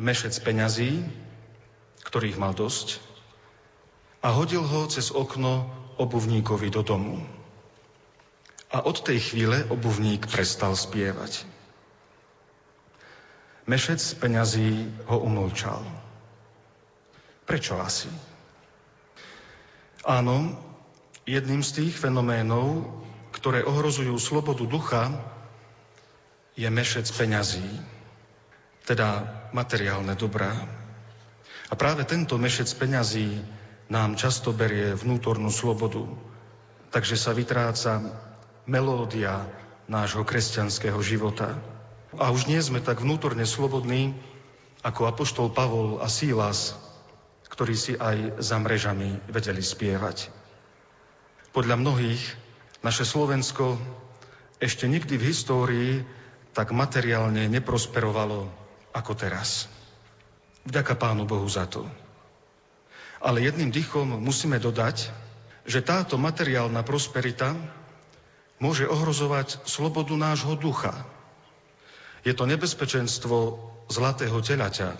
mešec 0.00 0.34
peňazí, 0.40 1.04
ktorých 2.06 2.40
mal 2.40 2.56
dosť, 2.56 2.98
a 4.20 4.32
hodil 4.36 4.60
ho 4.60 4.84
cez 4.88 5.12
okno 5.12 5.68
obuvníkovi 5.96 6.68
do 6.68 6.84
domu. 6.84 7.24
A 8.70 8.84
od 8.84 9.02
tej 9.02 9.18
chvíle 9.32 9.66
obuvník 9.66 10.28
prestal 10.28 10.76
spievať. 10.76 11.42
Mešec 13.66 14.00
peňazí 14.20 14.88
ho 15.10 15.20
umlčal. 15.20 15.82
Prečo 17.48 17.80
asi? 17.82 18.08
Áno, 20.06 20.56
jedným 21.28 21.60
z 21.60 21.70
tých 21.82 21.94
fenoménov, 21.98 22.88
ktoré 23.34 23.66
ohrozujú 23.66 24.16
slobodu 24.16 24.64
ducha, 24.64 25.12
je 26.56 26.68
mešec 26.68 27.08
peňazí, 27.14 27.64
teda 28.86 29.26
materiálne 29.50 30.14
dobrá. 30.16 30.52
A 31.70 31.74
práve 31.78 32.02
tento 32.02 32.34
mešec 32.34 32.66
peňazí 32.74 33.40
nám 33.90 34.18
často 34.18 34.50
berie 34.54 34.94
vnútornú 34.94 35.50
slobodu, 35.50 36.06
takže 36.90 37.18
sa 37.18 37.34
vytráca 37.34 38.02
melódia 38.66 39.46
nášho 39.90 40.22
kresťanského 40.22 40.98
života. 41.02 41.58
A 42.18 42.30
už 42.30 42.46
nie 42.46 42.58
sme 42.62 42.82
tak 42.82 43.02
vnútorne 43.02 43.46
slobodní, 43.46 44.14
ako 44.82 45.10
apoštol 45.10 45.52
Pavol 45.52 45.98
a 46.02 46.08
Sílas, 46.10 46.74
ktorí 47.50 47.74
si 47.74 47.92
aj 47.98 48.40
za 48.40 48.56
mrežami 48.62 49.18
vedeli 49.28 49.60
spievať. 49.60 50.30
Podľa 51.50 51.76
mnohých 51.82 52.22
naše 52.80 53.02
Slovensko 53.02 53.76
ešte 54.62 54.86
nikdy 54.86 55.18
v 55.18 55.26
histórii 55.34 55.92
tak 56.54 56.70
materiálne 56.70 57.50
neprosperovalo 57.50 58.59
ako 58.90 59.12
teraz. 59.14 59.70
Vďaka 60.66 60.94
Pánu 60.98 61.24
Bohu 61.24 61.46
za 61.48 61.64
to. 61.64 61.88
Ale 63.20 63.44
jedným 63.44 63.72
dychom 63.72 64.20
musíme 64.20 64.56
dodať, 64.56 65.12
že 65.68 65.84
táto 65.84 66.16
materiálna 66.16 66.80
prosperita 66.84 67.52
môže 68.60 68.84
ohrozovať 68.88 69.64
slobodu 69.64 70.12
nášho 70.16 70.56
ducha. 70.56 70.92
Je 72.24 72.36
to 72.36 72.44
nebezpečenstvo 72.44 73.56
zlatého 73.88 74.36
telaťa, 74.44 74.96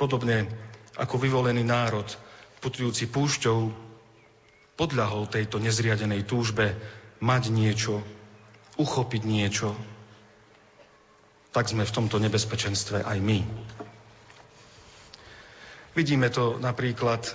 podobne 0.00 0.48
ako 0.96 1.20
vyvolený 1.20 1.60
národ, 1.60 2.08
putujúci 2.64 3.12
púšťou, 3.12 3.68
podľahol 4.76 5.28
tejto 5.28 5.60
nezriadenej 5.60 6.24
túžbe 6.24 6.76
mať 7.20 7.52
niečo, 7.52 8.00
uchopiť 8.76 9.22
niečo, 9.24 9.72
tak 11.56 11.72
sme 11.72 11.88
v 11.88 11.96
tomto 11.96 12.20
nebezpečenstve 12.20 13.00
aj 13.00 13.16
my. 13.16 13.40
Vidíme 15.96 16.28
to 16.28 16.60
napríklad 16.60 17.32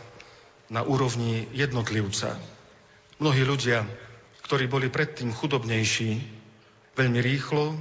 na 0.69 0.85
úrovni 0.85 1.49
jednotlivca. 1.57 2.37
Mnohí 3.17 3.41
ľudia, 3.41 3.81
ktorí 4.45 4.69
boli 4.69 4.93
predtým 4.93 5.33
chudobnejší, 5.33 6.21
veľmi 6.93 7.17
rýchlo 7.17 7.73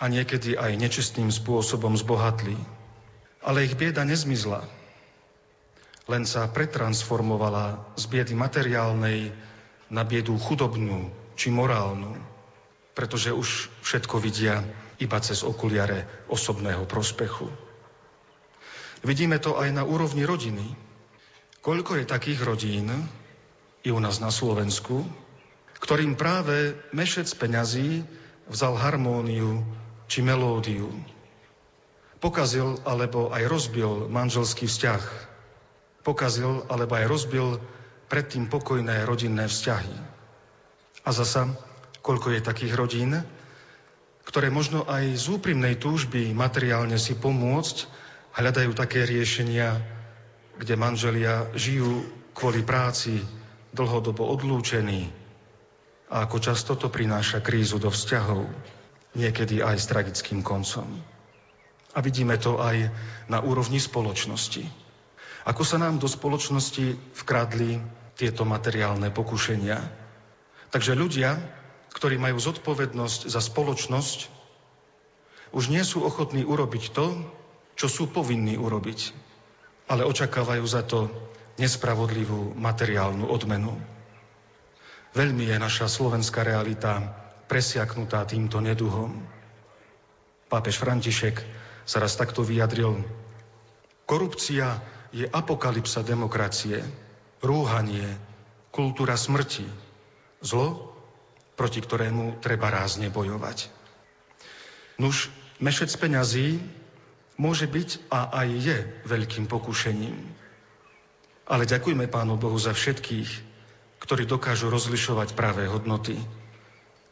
a 0.00 0.08
niekedy 0.08 0.56
aj 0.56 0.72
nečistým 0.80 1.28
spôsobom 1.28 2.00
zbohatli. 2.00 2.56
Ale 3.44 3.68
ich 3.68 3.76
bieda 3.76 4.08
nezmizla. 4.08 4.64
Len 6.08 6.24
sa 6.24 6.48
pretransformovala 6.48 7.92
z 8.00 8.08
biedy 8.08 8.32
materiálnej 8.32 9.28
na 9.92 10.00
biedu 10.00 10.32
chudobnú 10.40 11.12
či 11.36 11.52
morálnu, 11.52 12.16
pretože 12.96 13.36
už 13.36 13.68
všetko 13.84 14.16
vidia 14.16 14.64
iba 15.02 15.18
cez 15.18 15.42
okuliare 15.42 16.06
osobného 16.30 16.86
prospechu. 16.86 17.50
Vidíme 19.02 19.42
to 19.42 19.58
aj 19.58 19.74
na 19.74 19.82
úrovni 19.82 20.22
rodiny. 20.22 20.62
Koľko 21.58 21.98
je 21.98 22.06
takých 22.06 22.40
rodín, 22.46 22.86
i 23.82 23.90
u 23.90 23.98
nás 23.98 24.22
na 24.22 24.30
Slovensku, 24.30 25.02
ktorým 25.82 26.14
práve 26.14 26.78
mešec 26.94 27.26
peňazí 27.34 28.06
vzal 28.46 28.78
harmóniu 28.78 29.66
či 30.06 30.22
melódiu. 30.22 30.94
Pokazil 32.22 32.78
alebo 32.86 33.34
aj 33.34 33.42
rozbil 33.50 34.06
manželský 34.06 34.70
vzťah. 34.70 35.02
Pokazil 36.06 36.62
alebo 36.70 36.94
aj 36.94 37.06
rozbil 37.10 37.46
predtým 38.06 38.46
pokojné 38.46 39.02
rodinné 39.02 39.50
vzťahy. 39.50 39.96
A 41.02 41.10
zasa, 41.10 41.50
koľko 41.98 42.38
je 42.38 42.46
takých 42.46 42.78
rodín, 42.78 43.18
ktoré 44.32 44.48
možno 44.48 44.88
aj 44.88 45.12
z 45.12 45.28
úprimnej 45.28 45.76
túžby 45.76 46.32
materiálne 46.32 46.96
si 46.96 47.12
pomôcť 47.12 47.84
hľadajú 48.32 48.72
také 48.72 49.04
riešenia, 49.04 49.76
kde 50.56 50.72
manželia 50.72 51.52
žijú 51.52 52.08
kvôli 52.32 52.64
práci 52.64 53.20
dlhodobo 53.76 54.24
odlúčení 54.24 55.12
a 56.08 56.24
ako 56.24 56.36
často 56.40 56.72
to 56.80 56.88
prináša 56.88 57.44
krízu 57.44 57.76
do 57.76 57.92
vzťahov, 57.92 58.48
niekedy 59.12 59.60
aj 59.60 59.76
s 59.76 59.88
tragickým 59.92 60.40
koncom. 60.40 60.88
A 61.92 62.00
vidíme 62.00 62.40
to 62.40 62.56
aj 62.56 62.88
na 63.28 63.44
úrovni 63.44 63.76
spoločnosti. 63.76 64.64
Ako 65.44 65.60
sa 65.60 65.76
nám 65.76 66.00
do 66.00 66.08
spoločnosti 66.08 66.96
vkradli 67.20 67.84
tieto 68.16 68.48
materiálne 68.48 69.12
pokušenia. 69.12 69.76
Takže 70.72 70.96
ľudia, 70.96 71.36
ktorí 71.92 72.16
majú 72.16 72.40
zodpovednosť 72.40 73.28
za 73.28 73.40
spoločnosť, 73.40 74.28
už 75.52 75.68
nie 75.68 75.84
sú 75.84 76.00
ochotní 76.00 76.42
urobiť 76.48 76.96
to, 76.96 77.12
čo 77.76 77.88
sú 77.88 78.08
povinní 78.08 78.56
urobiť, 78.56 79.12
ale 79.92 80.08
očakávajú 80.08 80.64
za 80.64 80.80
to 80.84 81.12
nespravodlivú 81.60 82.56
materiálnu 82.56 83.28
odmenu. 83.28 83.76
Veľmi 85.12 85.44
je 85.44 85.56
naša 85.60 85.92
slovenská 85.92 86.40
realita 86.40 87.04
presiaknutá 87.52 88.24
týmto 88.24 88.64
neduhom. 88.64 89.12
Pápež 90.48 90.80
František 90.80 91.36
sa 91.84 92.00
raz 92.00 92.16
takto 92.16 92.40
vyjadril. 92.40 93.04
Korupcia 94.08 94.80
je 95.12 95.28
apokalypsa 95.28 96.00
demokracie, 96.00 96.80
rúhanie, 97.44 98.08
kultúra 98.72 99.20
smrti, 99.20 99.68
zlo, 100.40 100.91
proti 101.56 101.80
ktorému 101.84 102.40
treba 102.40 102.72
rázne 102.72 103.12
bojovať. 103.12 103.68
Nuž, 105.00 105.28
mešec 105.60 105.92
peňazí 105.96 106.60
môže 107.40 107.66
byť 107.66 108.12
a 108.12 108.44
aj 108.44 108.48
je 108.60 108.78
veľkým 109.08 109.48
pokušením. 109.48 110.16
Ale 111.48 111.66
ďakujme 111.66 112.06
Pánu 112.08 112.38
Bohu 112.38 112.56
za 112.56 112.72
všetkých, 112.72 113.30
ktorí 114.02 114.26
dokážu 114.26 114.70
rozlišovať 114.70 115.34
pravé 115.34 115.66
hodnoty, 115.68 116.18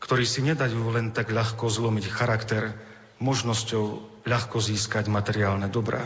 ktorí 0.01 0.25
si 0.25 0.41
nedajú 0.43 0.91
len 0.91 1.13
tak 1.13 1.31
ľahko 1.31 1.69
zlomiť 1.69 2.07
charakter 2.09 2.75
možnosťou 3.21 3.85
ľahko 4.25 4.59
získať 4.59 5.07
materiálne 5.13 5.69
dobrá. 5.69 6.03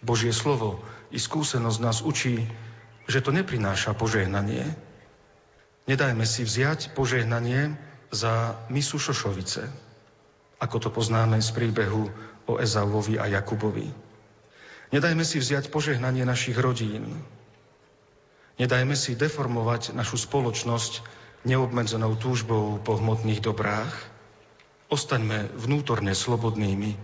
Božie 0.00 0.32
slovo 0.32 0.80
i 1.12 1.18
skúsenosť 1.18 1.78
nás 1.82 2.00
učí, 2.00 2.46
že 3.10 3.20
to 3.20 3.34
neprináša 3.34 3.92
požehnanie, 3.98 4.64
Nedajme 5.90 6.22
si 6.22 6.46
vziať 6.46 6.94
požehnanie 6.94 7.74
za 8.14 8.54
misu 8.70 9.02
Šošovice, 9.02 9.66
ako 10.62 10.76
to 10.78 10.88
poznáme 10.94 11.42
z 11.42 11.50
príbehu 11.50 12.06
o 12.46 12.62
Ezauvovi 12.62 13.18
a 13.18 13.26
Jakubovi. 13.26 13.90
Nedajme 14.94 15.26
si 15.26 15.42
vziať 15.42 15.66
požehnanie 15.74 16.22
našich 16.22 16.54
rodín. 16.54 17.10
Nedajme 18.62 18.94
si 18.94 19.18
deformovať 19.18 19.90
našu 19.90 20.14
spoločnosť 20.14 21.02
neobmedzenou 21.42 22.14
túžbou 22.14 22.78
po 22.78 22.94
hmotných 22.94 23.42
dobrách. 23.42 23.90
Ostaňme 24.94 25.50
vnútorne 25.58 26.14
slobodnými, 26.14 26.94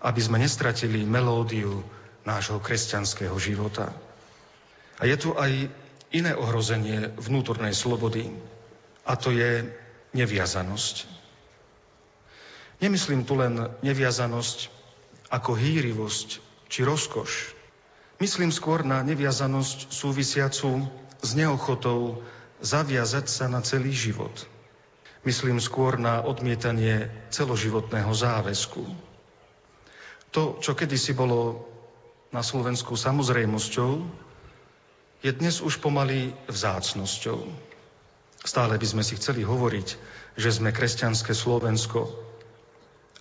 aby 0.00 0.20
sme 0.24 0.40
nestratili 0.40 1.04
melódiu 1.04 1.84
nášho 2.24 2.64
kresťanského 2.64 3.36
života. 3.36 3.92
A 4.96 5.04
je 5.04 5.16
tu 5.20 5.36
aj 5.36 5.68
iné 6.16 6.32
ohrozenie 6.32 7.12
vnútornej 7.20 7.76
slobody 7.76 8.32
a 9.04 9.14
to 9.20 9.28
je 9.30 9.68
neviazanosť. 10.16 11.04
Nemyslím 12.80 13.28
tu 13.28 13.36
len 13.36 13.72
neviazanosť 13.84 14.72
ako 15.28 15.52
hýrivosť 15.56 16.28
či 16.72 16.80
rozkoš. 16.84 17.52
Myslím 18.16 18.48
skôr 18.48 18.80
na 18.80 19.04
neviazanosť 19.04 19.92
súvisiacu 19.92 20.88
s 21.20 21.30
neochotou 21.36 22.24
zaviazať 22.64 23.26
sa 23.28 23.44
na 23.48 23.60
celý 23.60 23.92
život. 23.92 24.32
Myslím 25.26 25.60
skôr 25.60 25.98
na 26.00 26.22
odmietanie 26.22 27.10
celoživotného 27.34 28.12
záväzku. 28.14 28.82
To, 30.32 30.60
čo 30.62 30.72
kedysi 30.76 31.12
bolo 31.16 31.66
na 32.30 32.40
Slovensku 32.44 32.94
samozrejmosťou, 32.94 34.25
je 35.24 35.30
dnes 35.32 35.54
už 35.60 35.80
pomaly 35.80 36.32
vzácnosťou. 36.48 37.46
Stále 38.46 38.78
by 38.78 38.86
sme 38.86 39.02
si 39.02 39.18
chceli 39.18 39.42
hovoriť, 39.42 39.88
že 40.36 40.50
sme 40.52 40.70
kresťanské 40.70 41.32
Slovensko, 41.32 42.12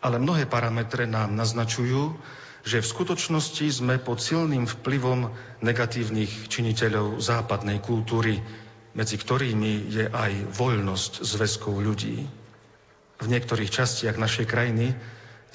ale 0.03 0.21
mnohé 0.21 0.45
parametre 0.45 1.09
nám 1.09 1.33
naznačujú, 1.33 2.13
že 2.65 2.81
v 2.81 2.91
skutočnosti 2.91 3.65
sme 3.69 4.01
pod 4.01 4.21
silným 4.21 4.65
vplyvom 4.65 5.29
negatívnych 5.61 6.49
činiteľov 6.49 7.21
západnej 7.21 7.77
kultúry, 7.81 8.41
medzi 8.97 9.21
ktorými 9.21 9.93
je 9.93 10.05
aj 10.09 10.49
voľnosť 10.49 11.21
zväzkov 11.21 11.77
ľudí. 11.77 12.25
V 13.21 13.25
niektorých 13.29 13.69
častiach 13.69 14.17
našej 14.17 14.45
krajiny 14.49 14.97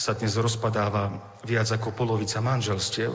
sa 0.01 0.17
dnes 0.17 0.33
rozpadáva 0.39 1.21
viac 1.45 1.69
ako 1.69 1.93
polovica 1.93 2.41
manželstiev. 2.41 3.13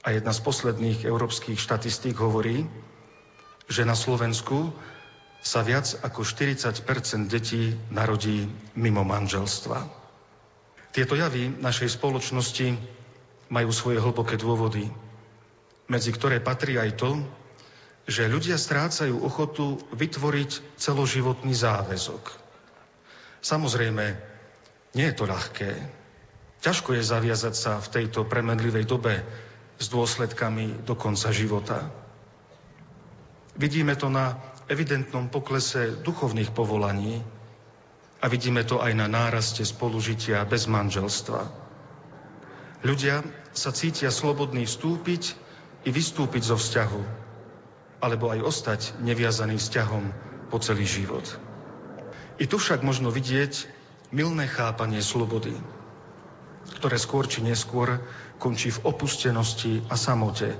A 0.00 0.16
jedna 0.16 0.32
z 0.32 0.40
posledných 0.40 1.04
európskych 1.04 1.60
štatistík 1.60 2.16
hovorí, 2.16 2.64
že 3.68 3.84
na 3.84 3.92
Slovensku 3.92 4.72
sa 5.40 5.60
viac 5.64 5.92
ako 6.00 6.24
40% 6.24 6.84
detí 7.28 7.76
narodí 7.92 8.48
mimo 8.76 9.04
manželstva. 9.04 9.88
Tieto 10.90 11.14
javy 11.16 11.52
našej 11.62 11.96
spoločnosti 11.96 12.76
majú 13.52 13.70
svoje 13.70 14.02
hlboké 14.02 14.36
dôvody, 14.36 14.88
medzi 15.86 16.10
ktoré 16.10 16.42
patrí 16.42 16.76
aj 16.76 16.98
to, 16.98 17.10
že 18.10 18.26
ľudia 18.26 18.58
strácajú 18.58 19.22
ochotu 19.22 19.78
vytvoriť 19.94 20.80
celoživotný 20.80 21.54
záväzok. 21.54 22.24
Samozrejme, 23.40 24.04
nie 24.98 25.06
je 25.06 25.14
to 25.14 25.24
ľahké. 25.30 25.70
Ťažko 26.60 26.98
je 26.98 27.02
zaviazať 27.06 27.54
sa 27.54 27.72
v 27.78 27.90
tejto 28.00 28.26
premedlivej 28.26 28.84
dobe 28.84 29.22
s 29.80 29.86
dôsledkami 29.88 30.84
do 30.84 30.92
konca 30.92 31.32
života. 31.32 31.88
Vidíme 33.56 33.96
to 33.96 34.12
na 34.12 34.36
evidentnom 34.68 35.32
poklese 35.32 35.96
duchovných 36.04 36.52
povolaní, 36.52 37.24
A 38.20 38.28
vidíme 38.28 38.60
to 38.68 38.84
aj 38.84 38.92
na 38.92 39.08
náraste 39.08 39.64
spolužitia 39.64 40.44
bez 40.44 40.68
manželstva. 40.68 41.48
Ľudia 42.84 43.24
sa 43.56 43.72
cítia 43.72 44.12
slobodní 44.12 44.68
vstúpiť 44.68 45.32
i 45.84 45.88
vystúpiť 45.88 46.52
zo 46.52 46.60
vzťahu, 46.60 47.02
alebo 48.04 48.28
aj 48.28 48.44
ostať 48.44 48.80
neviazaný 49.00 49.56
vzťahom 49.56 50.04
po 50.52 50.60
celý 50.60 50.84
život. 50.84 51.24
I 52.36 52.44
tu 52.44 52.60
však 52.60 52.84
možno 52.84 53.08
vidieť 53.08 53.68
milné 54.12 54.44
chápanie 54.52 55.00
slobody, 55.00 55.56
ktoré 56.76 57.00
skôr 57.00 57.24
či 57.24 57.40
neskôr 57.40 58.04
končí 58.40 58.72
v 58.72 58.88
opustenosti 58.88 59.84
a 59.92 60.00
samote, 60.00 60.56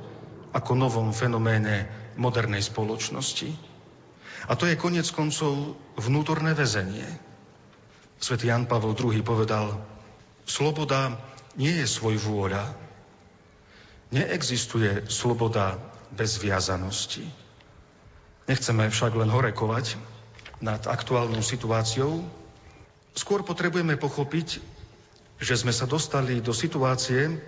ako 0.52 0.76
novom 0.76 1.16
fenoméne 1.16 1.88
modernej 2.20 2.60
spoločnosti. 2.60 3.48
A 4.46 4.52
to 4.52 4.68
je 4.68 4.76
konec 4.76 5.08
koncov 5.08 5.80
vnútorné 5.96 6.52
väzenie. 6.52 7.08
Svetý 8.20 8.52
Jan 8.52 8.68
Pavel 8.68 8.92
II 8.92 9.24
povedal, 9.24 9.80
sloboda 10.44 11.16
nie 11.56 11.72
je 11.72 11.88
svoj 11.88 12.20
vôľa. 12.20 12.76
Neexistuje 14.12 15.08
sloboda 15.08 15.80
bez 16.12 16.36
viazanosti. 16.36 17.24
Nechceme 18.50 18.90
však 18.90 19.14
len 19.14 19.30
horekovať 19.30 19.94
nad 20.60 20.82
aktuálnou 20.84 21.40
situáciou. 21.40 22.20
Skôr 23.14 23.46
potrebujeme 23.46 23.94
pochopiť, 23.96 24.60
že 25.40 25.54
sme 25.56 25.72
sa 25.72 25.88
dostali 25.88 26.42
do 26.44 26.52
situácie, 26.52 27.40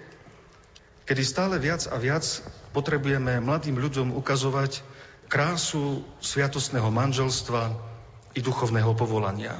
kedy 1.07 1.23
stále 1.27 1.57
viac 1.59 1.87
a 1.91 1.97
viac 1.99 2.25
potrebujeme 2.71 3.43
mladým 3.43 3.79
ľuďom 3.79 4.15
ukazovať 4.15 4.83
krásu 5.27 6.05
sviatostného 6.21 6.93
manželstva 6.93 7.73
i 8.37 8.41
duchovného 8.41 8.93
povolania. 8.93 9.57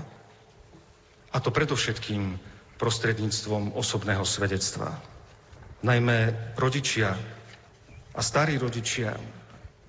A 1.33 1.41
to 1.41 1.49
predovšetkým 1.49 2.37
prostredníctvom 2.77 3.73
osobného 3.73 4.27
svedectva. 4.27 5.01
Najmä 5.81 6.53
rodičia 6.61 7.17
a 8.13 8.21
starí 8.21 8.61
rodičia 8.61 9.17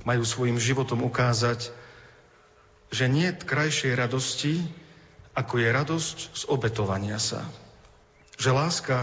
majú 0.08 0.24
svojim 0.24 0.56
životom 0.56 1.04
ukázať, 1.04 1.72
že 2.94 3.06
nie 3.12 3.28
je 3.34 3.44
krajšej 3.44 3.94
radosti, 3.98 4.64
ako 5.34 5.60
je 5.60 5.70
radosť 5.74 6.18
z 6.38 6.44
obetovania 6.48 7.18
sa. 7.18 7.44
Že 8.38 8.50
láska 8.54 8.98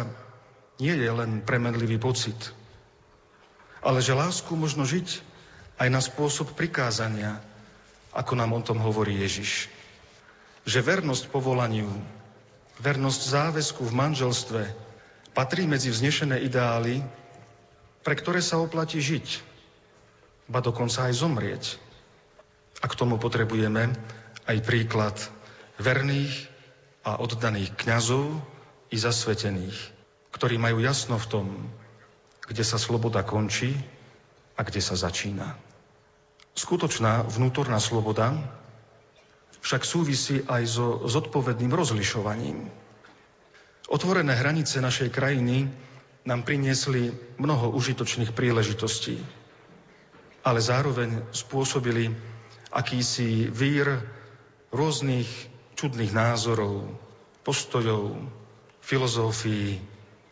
nie 0.81 0.97
je 0.97 1.11
len 1.13 1.45
premenlivý 1.45 2.01
pocit, 2.01 2.37
ale 3.85 4.01
že 4.01 4.17
lásku 4.17 4.53
možno 4.57 4.89
žiť 4.89 5.21
aj 5.81 5.89
na 5.89 6.01
spôsob 6.01 6.53
prikázania, 6.57 7.41
ako 8.13 8.33
nám 8.37 8.53
o 8.57 8.61
tom 8.61 8.81
hovorí 8.81 9.17
Ježiš. 9.21 9.69
Že 10.69 10.85
vernosť 10.85 11.33
povolaniu, 11.33 11.89
vernosť 12.81 13.23
záväzku 13.33 13.81
v 13.89 13.97
manželstve 13.97 14.63
patrí 15.33 15.65
medzi 15.65 15.89
vznešené 15.89 16.41
ideály, 16.45 17.01
pre 18.05 18.17
ktoré 18.17 18.45
sa 18.45 18.61
oplatí 18.61 19.01
žiť, 19.01 19.41
ba 20.49 20.61
dokonca 20.61 21.09
aj 21.09 21.15
zomrieť. 21.17 21.65
A 22.81 22.89
k 22.89 22.97
tomu 22.97 23.21
potrebujeme 23.21 23.93
aj 24.49 24.57
príklad 24.65 25.17
verných 25.77 26.49
a 27.05 27.21
oddaných 27.21 27.77
kňazov 27.77 28.41
i 28.93 28.97
zasvetených 28.97 30.00
ktorí 30.31 30.57
majú 30.59 30.79
jasno 30.83 31.19
v 31.19 31.27
tom, 31.31 31.47
kde 32.47 32.65
sa 32.67 32.79
sloboda 32.79 33.23
končí 33.23 33.75
a 34.59 34.67
kde 34.67 34.83
sa 34.83 34.99
začína. 34.99 35.55
Skutočná 36.55 37.23
vnútorná 37.31 37.79
sloboda 37.79 38.35
však 39.61 39.83
súvisí 39.87 40.43
aj 40.49 40.63
so 40.67 40.87
zodpovedným 41.07 41.71
rozlišovaním. 41.71 42.67
Otvorené 43.91 44.35
hranice 44.35 44.83
našej 44.83 45.11
krajiny 45.15 45.71
nám 46.27 46.47
priniesli 46.47 47.11
mnoho 47.41 47.73
užitočných 47.75 48.35
príležitostí, 48.35 49.19
ale 50.47 50.61
zároveň 50.61 51.27
spôsobili 51.33 52.13
akýsi 52.71 53.51
vír 53.51 53.89
rôznych 54.71 55.27
čudných 55.75 56.13
názorov, 56.15 56.87
postojov, 57.43 58.15
filozofií, 58.85 59.81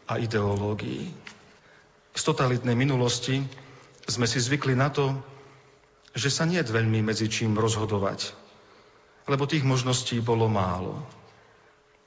a 0.08 0.16
ideológií. 0.16 1.12
Z 2.16 2.22
totalitnej 2.24 2.74
minulosti 2.74 3.44
sme 4.08 4.24
si 4.24 4.40
zvykli 4.40 4.72
na 4.72 4.88
to, 4.88 5.12
že 6.16 6.32
sa 6.32 6.48
nie 6.48 6.58
veľmi 6.58 7.04
medzi 7.04 7.28
čím 7.28 7.54
rozhodovať, 7.54 8.32
lebo 9.28 9.44
tých 9.44 9.62
možností 9.62 10.18
bolo 10.24 10.48
málo. 10.48 11.04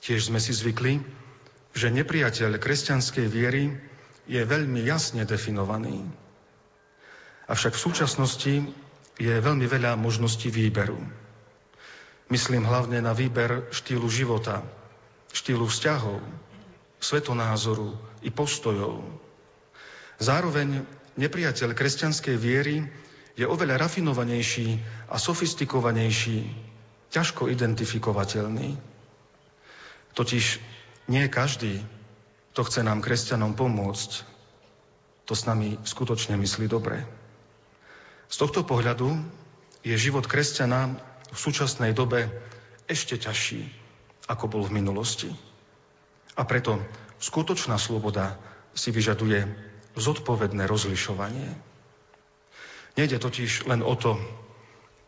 Tiež 0.01 0.33
sme 0.33 0.41
si 0.41 0.51
zvykli, 0.51 0.97
že 1.77 1.93
nepriateľ 1.93 2.57
kresťanskej 2.57 3.27
viery 3.29 3.71
je 4.25 4.41
veľmi 4.41 4.81
jasne 4.81 5.23
definovaný. 5.23 6.03
Avšak 7.47 7.77
v 7.77 7.83
súčasnosti 7.85 8.53
je 9.21 9.33
veľmi 9.37 9.69
veľa 9.69 9.93
možností 9.95 10.49
výberu. 10.49 10.97
Myslím 12.31 12.63
hlavne 12.65 13.03
na 13.03 13.13
výber 13.13 13.69
štýlu 13.75 14.07
života, 14.07 14.63
štýlu 15.35 15.67
vzťahov, 15.67 16.23
svetonázoru 17.01 17.97
i 18.21 18.29
postojov. 18.29 19.01
Zároveň 20.21 20.85
nepriateľ 21.17 21.73
kresťanskej 21.73 22.37
viery 22.37 22.85
je 23.33 23.43
oveľa 23.49 23.81
rafinovanejší 23.89 24.77
a 25.09 25.17
sofistikovanejší, 25.17 26.45
ťažko 27.09 27.49
identifikovateľný. 27.49 28.77
Totiž 30.13 30.61
nie 31.09 31.25
každý, 31.27 31.81
kto 32.53 32.61
chce 32.67 32.85
nám 32.85 33.01
kresťanom 33.01 33.57
pomôcť, 33.57 34.11
to 35.25 35.33
s 35.33 35.47
nami 35.47 35.79
skutočne 35.87 36.35
myslí 36.37 36.67
dobre. 36.67 37.01
Z 38.27 38.35
tohto 38.39 38.63
pohľadu 38.63 39.15
je 39.81 39.95
život 39.97 40.27
kresťana 40.27 40.99
v 41.31 41.37
súčasnej 41.39 41.95
dobe 41.95 42.27
ešte 42.91 43.15
ťažší, 43.15 43.71
ako 44.27 44.51
bol 44.51 44.63
v 44.67 44.75
minulosti. 44.83 45.31
A 46.41 46.43
preto 46.49 46.81
skutočná 47.21 47.77
sloboda 47.77 48.33
si 48.73 48.89
vyžaduje 48.89 49.45
zodpovedné 49.93 50.65
rozlišovanie. 50.65 51.53
Nejde 52.97 53.21
totiž 53.21 53.69
len 53.69 53.85
o 53.85 53.93
to, 53.93 54.17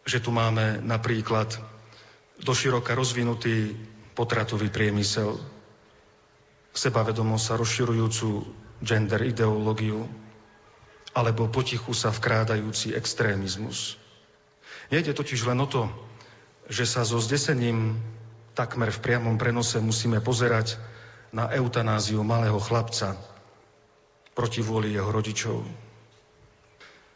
že 0.06 0.22
tu 0.22 0.30
máme 0.30 0.78
napríklad 0.86 1.58
doširoka 2.38 2.94
rozvinutý 2.94 3.74
potratový 4.14 4.70
priemysel, 4.70 5.42
sebavedomo 6.78 7.42
sa 7.42 7.58
rozširujúcu 7.58 8.46
gender 8.86 9.26
ideológiu, 9.26 10.06
alebo 11.18 11.50
potichu 11.50 11.98
sa 11.98 12.14
vkrádajúci 12.14 12.94
extrémizmus. 12.94 13.98
Nejde 14.94 15.18
totiž 15.18 15.50
len 15.50 15.62
o 15.62 15.68
to, 15.70 15.90
že 16.70 16.86
sa 16.86 17.02
so 17.02 17.18
zdesením 17.18 17.98
takmer 18.54 18.94
v 18.94 19.02
priamom 19.02 19.38
prenose 19.38 19.82
musíme 19.82 20.22
pozerať 20.22 20.78
na 21.34 21.50
eutanáziu 21.50 22.22
malého 22.22 22.62
chlapca 22.62 23.18
proti 24.38 24.62
vôli 24.62 24.94
jeho 24.94 25.10
rodičov. 25.10 25.66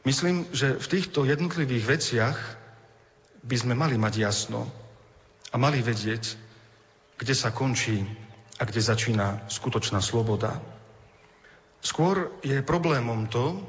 Myslím, 0.04 0.50
že 0.50 0.82
v 0.82 0.88
týchto 0.90 1.22
jednotlivých 1.24 1.86
veciach 1.86 2.38
by 3.46 3.56
sme 3.56 3.78
mali 3.78 3.96
mať 3.96 4.14
jasno 4.18 4.66
a 5.54 5.56
mali 5.62 5.86
vedieť, 5.86 6.34
kde 7.22 7.34
sa 7.38 7.54
končí 7.54 8.02
a 8.58 8.66
kde 8.66 8.82
začína 8.82 9.46
skutočná 9.54 10.02
sloboda. 10.02 10.58
Skôr 11.86 12.34
je 12.42 12.66
problémom 12.66 13.30
to, 13.30 13.62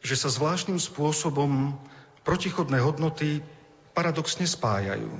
že 0.00 0.16
sa 0.16 0.32
zvláštnym 0.32 0.80
spôsobom 0.80 1.76
protichodné 2.24 2.80
hodnoty 2.80 3.44
paradoxne 3.92 4.48
spájajú. 4.48 5.10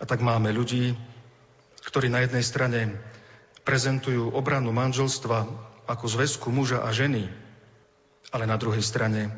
A 0.00 0.04
tak 0.04 0.20
máme 0.20 0.52
ľudí, 0.52 0.96
ktorí 1.88 2.12
na 2.12 2.24
jednej 2.24 2.44
strane 2.44 2.80
prezentujú 3.62 4.32
obranu 4.32 4.72
manželstva 4.72 5.46
ako 5.90 6.04
zväzku 6.06 6.48
muža 6.54 6.86
a 6.86 6.90
ženy, 6.94 7.26
ale 8.30 8.44
na 8.46 8.54
druhej 8.54 8.82
strane 8.82 9.32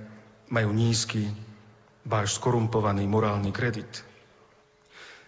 majú 0.53 0.71
nízky, 0.71 1.33
báž 2.05 2.37
skorumpovaný 2.37 3.09
morálny 3.09 3.55
kredit. 3.55 4.05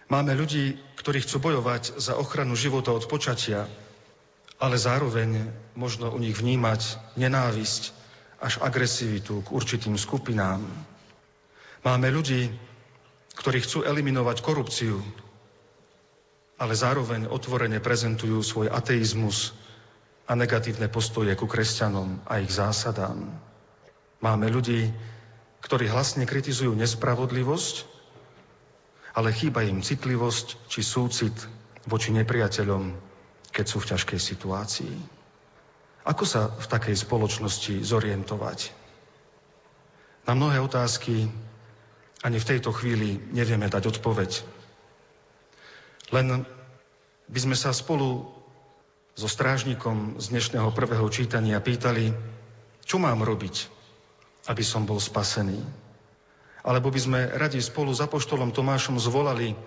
Máme 0.05 0.37
ľudí, 0.37 0.77
ktorí 1.01 1.25
chcú 1.25 1.41
bojovať 1.41 1.97
za 1.97 2.13
ochranu 2.13 2.53
života 2.53 2.93
od 2.93 3.09
počatia, 3.09 3.65
ale 4.61 4.77
zároveň 4.77 5.49
možno 5.73 6.13
u 6.13 6.21
nich 6.21 6.37
vnímať 6.37 7.01
nenávisť 7.17 7.89
až 8.37 8.61
agresivitu 8.61 9.41
k 9.41 9.49
určitým 9.49 9.97
skupinám. 9.97 10.61
Máme 11.81 12.13
ľudí, 12.13 12.53
ktorí 13.33 13.65
chcú 13.65 13.81
eliminovať 13.81 14.45
korupciu, 14.45 15.01
ale 16.55 16.73
zároveň 16.75 17.27
otvorene 17.27 17.83
prezentujú 17.83 18.39
svoj 18.41 18.67
ateizmus 18.71 19.51
a 20.25 20.33
negatívne 20.33 20.87
postoje 20.87 21.35
ku 21.35 21.45
kresťanom 21.45 22.23
a 22.25 22.39
ich 22.39 22.51
zásadám. 22.51 23.29
Máme 24.23 24.47
ľudí, 24.49 24.89
ktorí 25.61 25.91
hlasne 25.91 26.23
kritizujú 26.23 26.71
nespravodlivosť 26.73 27.95
ale 29.15 29.31
chýba 29.31 29.63
im 29.63 29.79
citlivosť 29.79 30.67
či 30.67 30.83
súcit 30.83 31.35
voči 31.87 32.11
nepriateľom, 32.11 32.91
keď 33.55 33.65
sú 33.65 33.79
v 33.79 33.89
ťažkej 33.95 34.19
situácii. 34.19 34.95
Ako 36.05 36.27
sa 36.27 36.51
v 36.51 36.65
takej 36.67 36.95
spoločnosti 36.99 37.81
zorientovať? 37.81 38.75
Na 40.27 40.35
mnohé 40.35 40.59
otázky 40.59 41.31
ani 42.21 42.37
v 42.37 42.49
tejto 42.53 42.75
chvíli 42.75 43.17
nevieme 43.31 43.71
dať 43.71 43.97
odpoveď. 43.97 44.43
Len 46.13 46.45
by 47.25 47.39
sme 47.41 47.57
sa 47.57 47.73
spolu 47.73 48.29
so 49.15 49.25
strážnikom 49.25 50.19
z 50.21 50.35
dnešného 50.35 50.69
prvého 50.75 51.07
čítania 51.09 51.57
pýtali, 51.63 52.13
čo 52.85 53.01
mám 53.01 53.25
robiť, 53.25 53.55
aby 54.51 54.61
som 54.61 54.85
bol 54.85 55.01
spasený. 55.01 55.57
Alebo 56.61 56.93
by 56.93 56.99
sme 57.01 57.19
radi 57.33 57.61
spolu 57.61 57.93
s 57.93 58.03
Apoštolom 58.03 58.53
Tomášom 58.53 59.01
zvolali, 59.01 59.57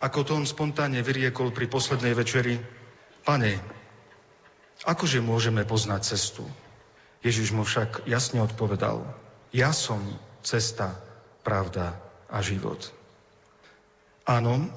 ako 0.00 0.18
to 0.24 0.32
on 0.38 0.46
spontánne 0.48 1.04
vyriekol 1.04 1.52
pri 1.52 1.68
poslednej 1.68 2.16
večeri, 2.16 2.56
Pane, 3.22 3.54
akože 4.82 5.22
môžeme 5.22 5.62
poznať 5.62 6.10
cestu? 6.10 6.42
Ježiš 7.22 7.54
mu 7.54 7.62
však 7.62 8.10
jasne 8.10 8.42
odpovedal, 8.42 9.06
ja 9.54 9.70
som 9.70 10.02
cesta, 10.42 10.98
pravda 11.46 11.94
a 12.26 12.42
život. 12.42 12.90
Áno, 14.26 14.74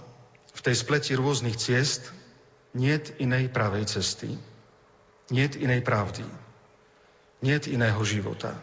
v 0.55 0.59
tej 0.63 0.75
spleti 0.75 1.11
rôznych 1.13 1.59
ciest 1.59 2.15
niet 2.71 3.19
inej 3.19 3.51
pravej 3.51 3.87
cesty, 3.87 4.31
niet 5.31 5.55
inej 5.55 5.83
pravdy, 5.83 6.23
niet 7.43 7.67
iného 7.67 7.99
života. 8.07 8.55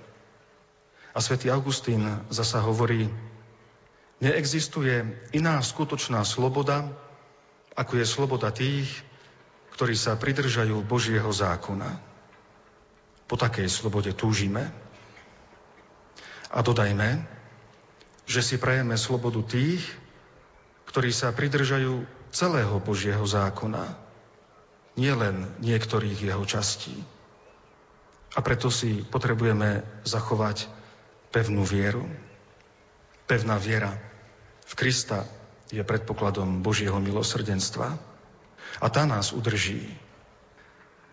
A 1.12 1.20
svätý 1.20 1.52
Augustín 1.52 2.04
zasa 2.32 2.64
hovorí, 2.64 3.12
neexistuje 4.24 5.04
iná 5.36 5.60
skutočná 5.60 6.24
sloboda, 6.24 6.88
ako 7.76 8.00
je 8.00 8.06
sloboda 8.08 8.48
tých, 8.48 8.88
ktorí 9.76 9.96
sa 9.96 10.16
pridržajú 10.16 10.80
Božieho 10.84 11.28
zákona. 11.28 12.00
Po 13.28 13.36
takej 13.36 13.68
slobode 13.68 14.12
túžime. 14.12 14.68
A 16.52 16.60
dodajme, 16.60 17.24
že 18.28 18.44
si 18.44 18.60
prajeme 18.60 18.96
slobodu 19.00 19.40
tých, 19.40 19.80
ktorí 20.92 21.08
sa 21.08 21.32
pridržajú 21.32 22.04
celého 22.36 22.76
Božieho 22.84 23.24
zákona, 23.24 23.96
nielen 24.92 25.48
niektorých 25.64 26.20
jeho 26.20 26.44
častí. 26.44 26.92
A 28.36 28.44
preto 28.44 28.68
si 28.68 29.00
potrebujeme 29.00 29.80
zachovať 30.04 30.68
pevnú 31.32 31.64
vieru. 31.64 32.04
Pevná 33.24 33.56
viera 33.56 33.96
v 34.68 34.72
Krista 34.76 35.24
je 35.72 35.80
predpokladom 35.80 36.60
Božieho 36.60 37.00
milosrdenstva 37.00 37.96
a 38.84 38.86
tá 38.92 39.08
nás 39.08 39.32
udrží. 39.32 39.88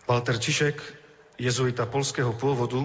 Walter 0.04 0.36
Čišek, 0.36 0.76
jezuita 1.40 1.88
polského 1.88 2.36
pôvodu, 2.36 2.84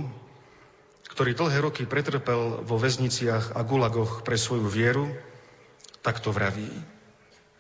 ktorý 1.12 1.36
dlhé 1.36 1.60
roky 1.60 1.84
pretrpel 1.84 2.64
vo 2.64 2.76
väzniciach 2.80 3.52
a 3.52 3.68
gulagoch 3.68 4.24
pre 4.24 4.40
svoju 4.40 4.72
vieru, 4.72 5.12
takto 6.06 6.30
vraví. 6.30 6.70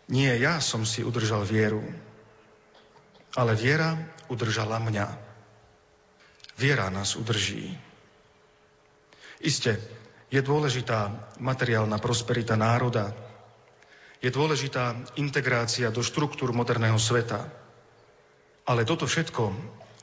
Nie 0.05 0.37
ja 0.37 0.61
som 0.61 0.85
si 0.85 1.01
udržal 1.01 1.41
vieru, 1.49 1.81
ale 3.33 3.57
viera 3.57 3.97
udržala 4.29 4.77
mňa. 4.77 5.07
Viera 6.61 6.93
nás 6.93 7.17
udrží. 7.17 7.73
Isté, 9.41 9.81
je 10.29 10.39
dôležitá 10.45 11.33
materiálna 11.41 11.97
prosperita 11.97 12.53
národa, 12.53 13.17
je 14.21 14.29
dôležitá 14.29 14.93
integrácia 15.17 15.89
do 15.89 16.05
štruktúr 16.05 16.53
moderného 16.53 16.97
sveta. 17.01 17.49
Ale 18.65 18.85
toto 18.85 19.05
všetko 19.05 19.43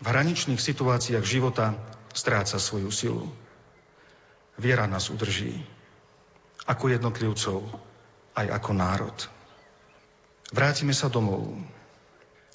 v 0.03 0.07
hraničných 0.07 0.59
situáciách 0.59 1.25
života 1.25 1.75
stráca 2.15 2.59
svoju 2.59 2.91
silu. 2.91 3.27
Viera 4.59 4.87
nás 4.87 5.09
udrží 5.11 5.63
ako 6.67 6.95
jednotlivcov, 6.95 7.59
aj 8.37 8.47
ako 8.49 8.71
národ. 8.73 9.17
Vrátime 10.53 10.93
sa 10.93 11.09
domov, 11.09 11.57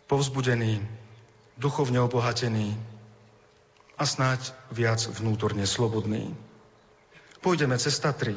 povzbudení, 0.06 0.82
duchovne 1.58 2.02
obohatení 2.02 2.78
a 3.98 4.04
snáď 4.06 4.54
viac 4.70 5.02
vnútorne 5.10 5.66
slobodní 5.66 6.34
pôjdeme 7.48 7.80
cez 7.80 7.96
Tatry 8.04 8.36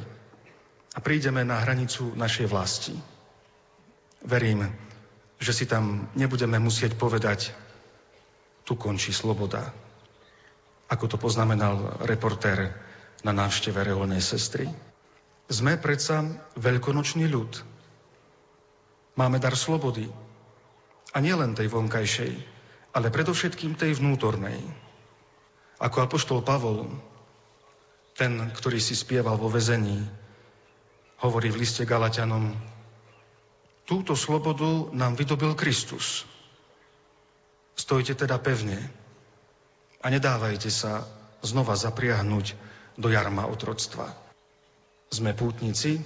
a 0.95 0.99
prídeme 1.03 1.43
na 1.43 1.59
hranicu 1.59 2.15
našej 2.15 2.47
vlasti. 2.47 2.95
Verím, 4.23 4.71
že 5.43 5.51
si 5.51 5.67
tam 5.67 6.07
nebudeme 6.15 6.63
musieť 6.63 6.95
povedať, 6.95 7.51
tu 8.63 8.79
končí 8.79 9.11
sloboda. 9.11 9.73
Ako 10.87 11.11
to 11.11 11.17
poznamenal 11.19 11.99
reportér 12.07 12.71
na 13.27 13.35
návšteve 13.35 13.83
reholnej 13.83 14.23
sestry. 14.23 14.71
Sme 15.51 15.75
predsa 15.75 16.23
veľkonočný 16.55 17.27
ľud. 17.27 17.67
Máme 19.19 19.43
dar 19.43 19.59
slobody. 19.59 20.07
A 21.11 21.19
nielen 21.19 21.59
tej 21.59 21.67
vonkajšej, 21.67 22.33
ale 22.95 23.11
predovšetkým 23.11 23.75
tej 23.75 23.99
vnútornej. 23.99 24.63
Ako 25.83 26.07
apoštol 26.07 26.47
Pavol 26.47 26.87
ten, 28.15 28.37
ktorý 28.53 28.79
si 28.79 28.95
spieval 28.95 29.41
vo 29.41 29.51
vezení, 29.51 30.07
hovorí 31.25 31.51
v 31.51 31.67
liste 31.67 31.89
Galatianom, 31.89 32.55
túto 33.89 34.15
slobodu 34.15 34.93
nám 34.95 35.19
vydobil 35.19 35.57
Kristus. 35.59 36.29
Stojte 37.75 38.15
teda 38.15 38.39
pevne 38.39 38.77
a 39.99 40.13
nedávajte 40.13 40.69
sa 40.69 41.09
znova 41.43 41.75
zapriahnuť 41.75 42.55
do 43.01 43.09
jarma 43.09 43.49
otroctva. 43.49 44.30
Sme 45.11 45.35
pútnici 45.35 45.99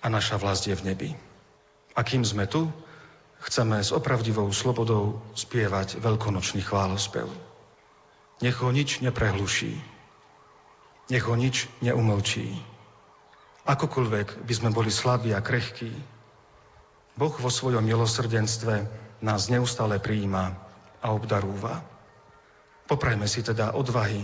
a 0.00 0.08
naša 0.08 0.40
vlast 0.40 0.64
je 0.64 0.72
v 0.72 0.86
nebi. 0.88 1.10
A 1.92 2.00
kým 2.00 2.24
sme 2.24 2.48
tu, 2.48 2.72
chceme 3.44 3.76
s 3.76 3.92
opravdivou 3.92 4.48
slobodou 4.56 5.20
spievať 5.36 6.00
veľkonočný 6.00 6.64
chválospev. 6.64 7.28
Nech 8.40 8.56
ho 8.60 8.68
nič 8.72 9.04
neprehluší, 9.04 9.76
nech 11.12 11.24
ho 11.24 11.36
nič 11.36 11.68
neumlčí. 11.84 12.56
Akokoľvek 13.68 14.48
by 14.48 14.52
sme 14.56 14.70
boli 14.72 14.88
slabí 14.88 15.36
a 15.36 15.40
krehkí, 15.44 15.92
Boh 17.16 17.32
vo 17.32 17.48
svojom 17.48 17.80
milosrdenstve 17.80 18.84
nás 19.24 19.48
neustále 19.48 19.96
prijíma 19.96 20.52
a 21.00 21.16
obdarúva. 21.16 21.80
Poprajme 22.84 23.24
si 23.24 23.40
teda 23.40 23.72
odvahy 23.72 24.20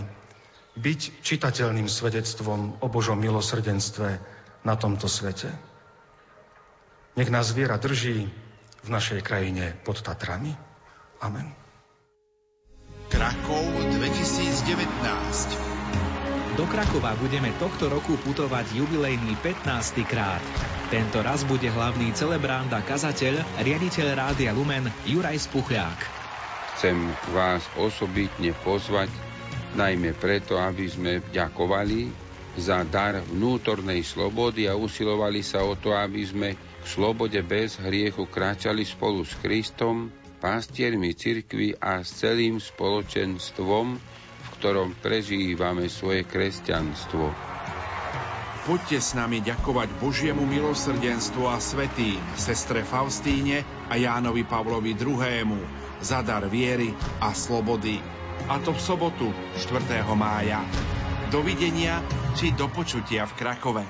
byť 0.76 1.20
čitateľným 1.20 1.88
svedectvom 1.88 2.80
o 2.80 2.86
Božom 2.88 3.20
milosrdenstve 3.20 4.08
na 4.64 4.74
tomto 4.76 5.08
svete. 5.10 5.52
Nech 7.12 7.28
nás 7.28 7.52
viera 7.52 7.76
drží 7.76 8.24
v 8.82 8.88
našej 8.88 9.20
krajine 9.20 9.76
pod 9.84 10.00
Tatrami. 10.00 10.56
Amen. 11.20 11.52
Krakov 13.12 13.68
2019 14.00 15.72
do 16.52 16.68
Krakova 16.68 17.16
budeme 17.16 17.48
tohto 17.56 17.88
roku 17.88 18.12
putovať 18.20 18.76
jubilejný 18.76 19.40
15. 19.40 20.04
krát. 20.04 20.44
Tento 20.92 21.24
raz 21.24 21.48
bude 21.48 21.64
hlavný 21.64 22.12
celebrant 22.12 22.68
a 22.76 22.84
kazateľ, 22.84 23.40
riaditeľ 23.64 24.06
Rádia 24.12 24.52
Lumen 24.52 24.84
Juraj 25.08 25.48
Spuchľák. 25.48 25.98
Chcem 26.76 27.08
vás 27.32 27.64
osobitne 27.80 28.52
pozvať, 28.60 29.08
najmä 29.72 30.12
preto, 30.14 30.56
aby 30.56 30.86
sme 30.86 31.12
ďakovali 31.24 32.12
za 32.52 32.84
dar 32.84 33.24
vnútornej 33.24 34.04
slobody 34.04 34.68
a 34.68 34.76
usilovali 34.76 35.40
sa 35.40 35.64
o 35.64 35.72
to, 35.72 35.96
aby 35.96 36.20
sme 36.20 36.48
v 36.52 36.86
slobode 36.86 37.40
bez 37.40 37.80
hriechu 37.80 38.28
kráčali 38.28 38.84
spolu 38.84 39.24
s 39.24 39.32
Kristom, 39.40 40.12
pastiermi 40.36 41.16
cirkvy 41.16 41.78
a 41.78 42.04
s 42.04 42.20
celým 42.20 42.60
spoločenstvom, 42.60 43.96
ktorom 44.58 44.98
prežívame 45.00 45.88
svoje 45.88 46.26
kresťanstvo. 46.26 47.32
Poďte 48.62 49.02
s 49.02 49.18
nami 49.18 49.42
ďakovať 49.42 49.90
Božiemu 49.98 50.46
milosrdenstvu 50.46 51.50
a 51.50 51.58
svetým, 51.58 52.22
sestre 52.38 52.86
Faustíne 52.86 53.66
a 53.90 53.98
Jánovi 53.98 54.46
Pavlovi 54.46 54.94
II. 54.94 55.58
za 55.98 56.22
dar 56.22 56.46
viery 56.46 56.94
a 57.18 57.34
slobody. 57.34 57.98
A 58.46 58.62
to 58.62 58.70
v 58.70 58.78
sobotu 58.78 59.34
4. 59.58 60.06
mája. 60.14 60.62
Dovidenia 61.34 62.06
či 62.38 62.54
do 62.54 62.70
počutia 62.70 63.26
v 63.26 63.34
Krakove. 63.34 63.82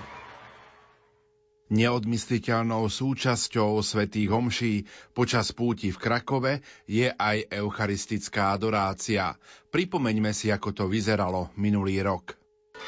Neodmysliteľnou 1.69 2.89
súčasťou 2.89 3.77
svätých 3.85 4.33
homší 4.33 4.89
počas 5.13 5.53
púti 5.53 5.93
v 5.93 6.01
Krakove 6.01 6.65
je 6.89 7.13
aj 7.13 7.61
eucharistická 7.61 8.57
adorácia. 8.57 9.37
Pripomeňme 9.69 10.33
si, 10.33 10.49
ako 10.49 10.73
to 10.73 10.85
vyzeralo 10.89 11.53
minulý 11.61 12.01
rok. 12.01 12.41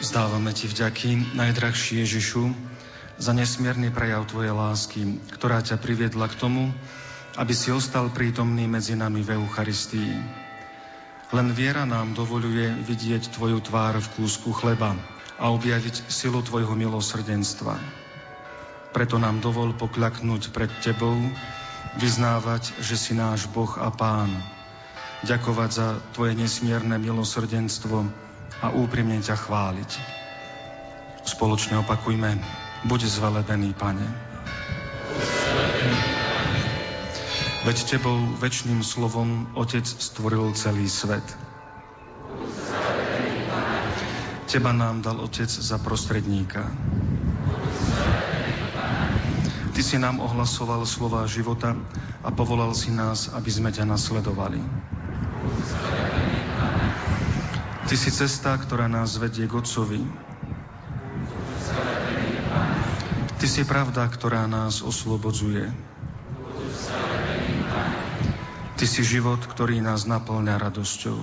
Zdávame 0.04 0.52
Ti 0.52 0.68
vďaky, 0.68 1.32
najdrahší 1.32 2.04
Ježišu, 2.04 2.52
za 3.16 3.32
nesmierny 3.32 3.88
prejav 3.88 4.28
Tvojej 4.28 4.52
lásky, 4.52 5.00
ktorá 5.32 5.64
ťa 5.64 5.80
priviedla 5.80 6.28
k 6.28 6.36
tomu, 6.36 6.76
aby 7.40 7.56
si 7.56 7.72
ostal 7.72 8.12
prítomný 8.12 8.68
medzi 8.68 9.00
nami 9.00 9.24
v 9.24 9.40
Eucharistii. 9.40 10.12
Len 11.32 11.48
viera 11.56 11.88
nám 11.88 12.12
dovoluje 12.12 12.68
vidieť 12.84 13.32
Tvoju 13.32 13.64
tvár 13.64 13.96
v 13.96 14.12
kúsku 14.18 14.52
chleba 14.52 14.92
a 15.40 15.48
objaviť 15.54 16.10
silu 16.12 16.44
Tvojho 16.44 16.76
milosrdenstva. 16.76 17.80
Preto 18.92 19.16
nám 19.16 19.40
dovol 19.40 19.72
pokľaknúť 19.72 20.52
pred 20.52 20.68
Tebou, 20.84 21.16
vyznávať, 21.96 22.76
že 22.82 23.00
si 23.00 23.16
náš 23.16 23.48
Boh 23.48 23.72
a 23.80 23.88
Pán, 23.88 24.36
ďakovať 25.24 25.70
za 25.70 25.96
Tvoje 26.12 26.36
nesmierne 26.36 27.00
milosrdenstvo 27.00 28.23
a 28.62 28.70
úprimne 28.70 29.18
ťa 29.18 29.34
chváliť. 29.34 29.90
Spoločne 31.24 31.80
opakujme, 31.80 32.36
buď 32.84 33.00
zvelebený, 33.08 33.72
Pane. 33.74 34.06
Veď 37.64 37.96
Tebou 37.96 38.20
väčšným 38.44 38.84
slovom 38.84 39.48
Otec 39.56 39.88
stvoril 39.88 40.52
celý 40.52 40.84
svet. 40.84 41.24
Teba 44.44 44.76
nám 44.76 45.00
dal 45.00 45.16
Otec 45.16 45.48
za 45.48 45.80
prostredníka. 45.80 46.68
Ty 49.74 49.80
si 49.82 49.96
nám 49.98 50.20
ohlasoval 50.20 50.84
slova 50.86 51.26
života 51.26 51.74
a 52.22 52.28
povolal 52.30 52.76
si 52.76 52.92
nás, 52.92 53.32
aby 53.32 53.50
sme 53.50 53.74
ťa 53.74 53.88
nasledovali. 53.88 54.60
Ty 57.84 57.94
si 58.00 58.08
cesta, 58.08 58.56
ktorá 58.56 58.88
nás 58.88 59.20
vedie 59.20 59.44
k 59.44 59.60
Otcovi. 59.60 60.00
Ty 63.36 63.46
si 63.46 63.62
pravda, 63.68 64.08
ktorá 64.08 64.48
nás 64.48 64.80
oslobodzuje. 64.80 65.68
Ty 68.80 68.86
si 68.88 69.04
život, 69.04 69.44
ktorý 69.44 69.84
nás 69.84 70.08
naplňa 70.08 70.56
radosťou. 70.56 71.20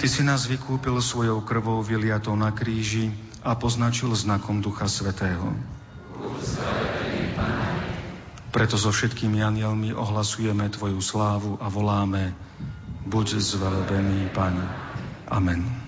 Ty 0.00 0.06
si 0.08 0.24
nás 0.24 0.48
vykúpil 0.48 0.96
svojou 1.04 1.44
krvou 1.44 1.84
vyliatou 1.84 2.34
na 2.34 2.50
kríži 2.50 3.12
a 3.44 3.52
poznačil 3.52 4.10
znakom 4.16 4.64
Ducha 4.64 4.88
Svetého. 4.88 5.52
Preto 8.48 8.80
so 8.80 8.88
všetkými 8.90 9.44
anielmi 9.44 9.92
ohlasujeme 9.92 10.72
Tvoju 10.72 11.04
slávu 11.04 11.60
a 11.60 11.68
voláme 11.68 12.32
buď 13.06 13.28
zvelebený, 13.34 14.28
Pane. 14.34 14.68
Amen. 15.28 15.81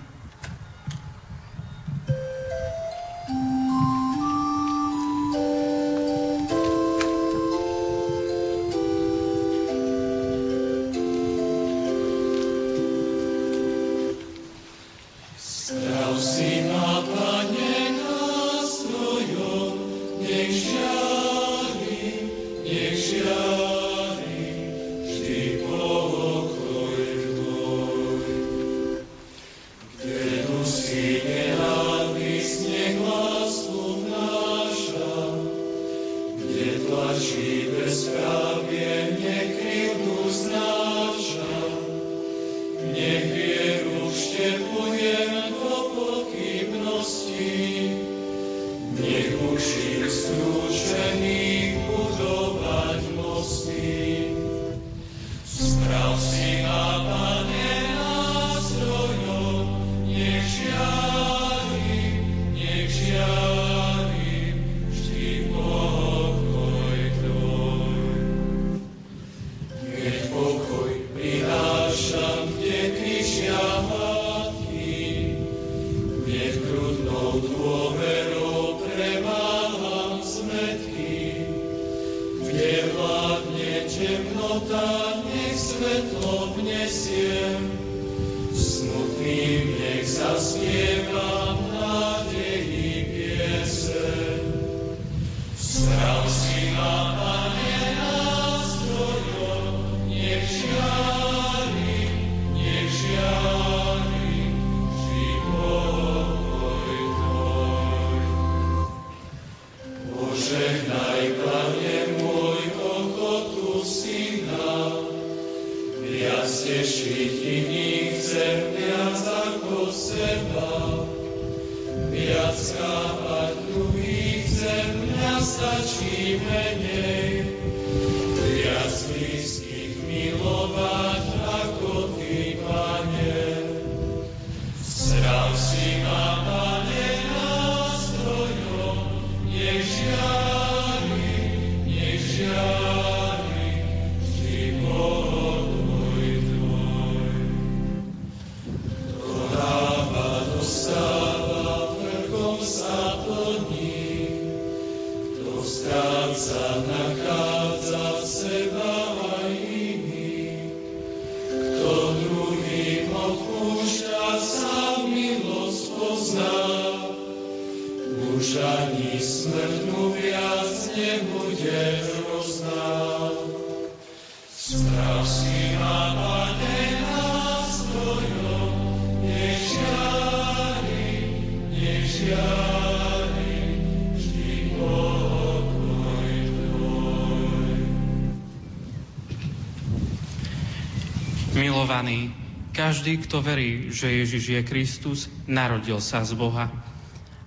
Každý, 192.85 193.17
kto 193.25 193.41
verí, 193.41 193.89
že 193.89 194.13
Ježiš 194.13 194.45
je 194.45 194.61
Kristus, 194.61 195.25
narodil 195.49 195.97
sa 195.97 196.21
z 196.21 196.37
Boha. 196.37 196.69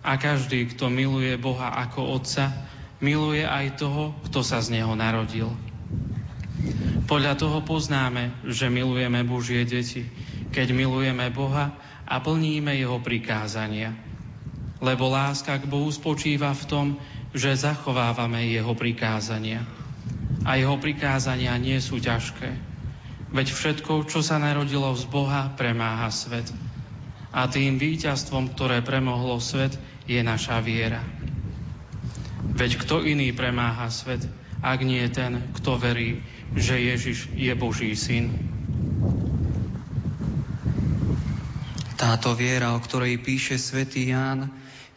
A 0.02 0.18
každý, 0.18 0.66
kto 0.74 0.90
miluje 0.90 1.38
Boha 1.38 1.78
ako 1.78 2.10
Otca, 2.18 2.50
miluje 2.98 3.46
aj 3.46 3.78
toho, 3.78 4.18
kto 4.26 4.42
sa 4.42 4.58
z 4.58 4.74
Neho 4.74 4.98
narodil. 4.98 5.46
Podľa 7.06 7.38
toho 7.38 7.62
poznáme, 7.62 8.34
že 8.50 8.66
milujeme 8.66 9.22
Božie 9.22 9.62
deti, 9.62 10.10
keď 10.50 10.74
milujeme 10.74 11.30
Boha 11.30 11.70
a 12.02 12.18
plníme 12.18 12.74
Jeho 12.74 12.98
prikázania. 12.98 13.94
lebo 14.82 15.10
láska 15.10 15.58
k 15.58 15.70
Bohu 15.70 15.90
spočíva 15.90 16.50
v 16.54 16.64
tom, 16.66 16.86
že 17.30 17.54
zachovávame 17.54 18.46
Jeho 18.50 18.74
prikázania. 18.74 19.62
A 20.42 20.58
Jeho 20.58 20.78
prikázania 20.82 21.54
nie 21.58 21.78
sú 21.78 22.02
ťažké. 22.02 22.67
Veď 23.28 23.52
všetko, 23.52 24.08
čo 24.08 24.24
sa 24.24 24.40
narodilo 24.40 24.88
z 24.96 25.04
Boha, 25.04 25.52
premáha 25.52 26.08
svet. 26.08 26.48
A 27.28 27.44
tým 27.44 27.76
víťazstvom, 27.76 28.56
ktoré 28.56 28.80
premohlo 28.80 29.36
svet, 29.36 29.76
je 30.08 30.16
naša 30.24 30.64
viera. 30.64 31.04
Veď 32.56 32.80
kto 32.80 33.04
iný 33.04 33.36
premáha 33.36 33.92
svet, 33.92 34.24
ak 34.64 34.80
nie 34.80 35.04
ten, 35.12 35.52
kto 35.54 35.76
verí, 35.76 36.24
že 36.56 36.80
Ježiš 36.80 37.30
je 37.36 37.52
Boží 37.52 37.92
syn. 37.92 38.32
Táto 42.00 42.32
viera, 42.32 42.72
o 42.72 42.80
ktorej 42.80 43.20
píše 43.20 43.60
svätý 43.60 44.08
Ján, 44.08 44.48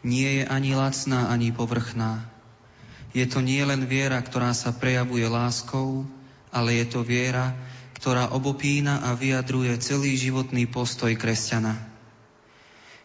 nie 0.01 0.41
je 0.41 0.43
ani 0.47 0.71
lacná, 0.73 1.29
ani 1.29 1.51
povrchná. 1.51 2.25
Je 3.11 3.27
to 3.27 3.43
nie 3.43 3.59
len 3.61 3.83
viera, 3.85 4.17
ktorá 4.23 4.55
sa 4.55 4.71
prejavuje 4.71 5.27
láskou, 5.27 6.07
ale 6.49 6.79
je 6.79 6.85
to 6.87 7.03
viera, 7.03 7.51
ktorá 8.01 8.33
obopína 8.33 9.05
a 9.05 9.13
vyjadruje 9.13 9.77
celý 9.77 10.17
životný 10.17 10.65
postoj 10.65 11.13
kresťana. 11.13 11.77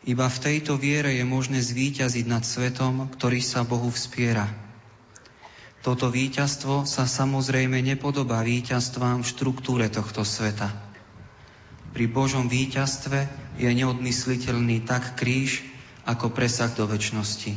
Iba 0.08 0.24
v 0.24 0.38
tejto 0.40 0.80
viere 0.80 1.12
je 1.12 1.24
možné 1.28 1.60
zvíťaziť 1.60 2.24
nad 2.24 2.40
svetom, 2.48 3.12
ktorý 3.12 3.44
sa 3.44 3.60
Bohu 3.60 3.92
vspiera. 3.92 4.48
Toto 5.84 6.08
víťazstvo 6.08 6.88
sa 6.88 7.04
samozrejme 7.04 7.76
nepodobá 7.84 8.40
víťazstvám 8.40 9.20
v 9.20 9.28
štruktúre 9.28 9.92
tohto 9.92 10.24
sveta. 10.24 10.72
Pri 11.92 12.08
Božom 12.08 12.48
víťazstve 12.48 13.28
je 13.60 13.68
neodmysliteľný 13.68 14.88
tak 14.88 15.20
kríž, 15.20 15.60
ako 16.08 16.32
presah 16.32 16.72
do 16.72 16.88
väčšnosti. 16.88 17.52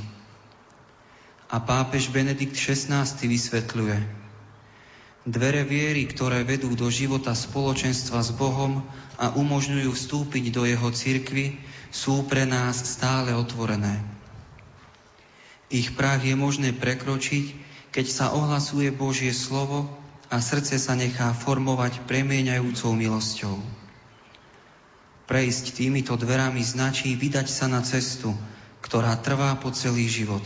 A 1.55 1.57
pápež 1.63 2.11
Benedikt 2.11 2.59
XVI 2.59 3.07
vysvetľuje, 3.07 4.18
Dvere 5.27 5.67
viery, 5.67 6.07
ktoré 6.07 6.47
vedú 6.47 6.71
do 6.79 6.87
života 6.87 7.35
spoločenstva 7.35 8.23
s 8.23 8.31
Bohom 8.31 8.87
a 9.19 9.35
umožňujú 9.35 9.91
vstúpiť 9.91 10.55
do 10.55 10.63
jeho 10.63 10.87
cirkvy, 10.95 11.59
sú 11.91 12.23
pre 12.23 12.47
nás 12.47 12.79
stále 12.79 13.35
otvorené. 13.35 13.99
Ich 15.67 15.93
práh 15.93 16.23
je 16.23 16.33
možné 16.39 16.71
prekročiť, 16.71 17.51
keď 17.91 18.05
sa 18.07 18.25
ohlasuje 18.31 18.89
Božie 18.95 19.35
slovo 19.35 19.91
a 20.31 20.39
srdce 20.39 20.79
sa 20.79 20.95
nechá 20.95 21.35
formovať 21.35 22.05
premieňajúcou 22.07 22.95
milosťou. 22.95 23.57
Prejsť 25.29 25.77
týmito 25.77 26.17
dverami 26.17 26.63
značí 26.65 27.13
vydať 27.13 27.47
sa 27.51 27.69
na 27.69 27.85
cestu, 27.85 28.33
ktorá 28.81 29.13
trvá 29.19 29.53
po 29.61 29.69
celý 29.69 30.09
život. 30.09 30.41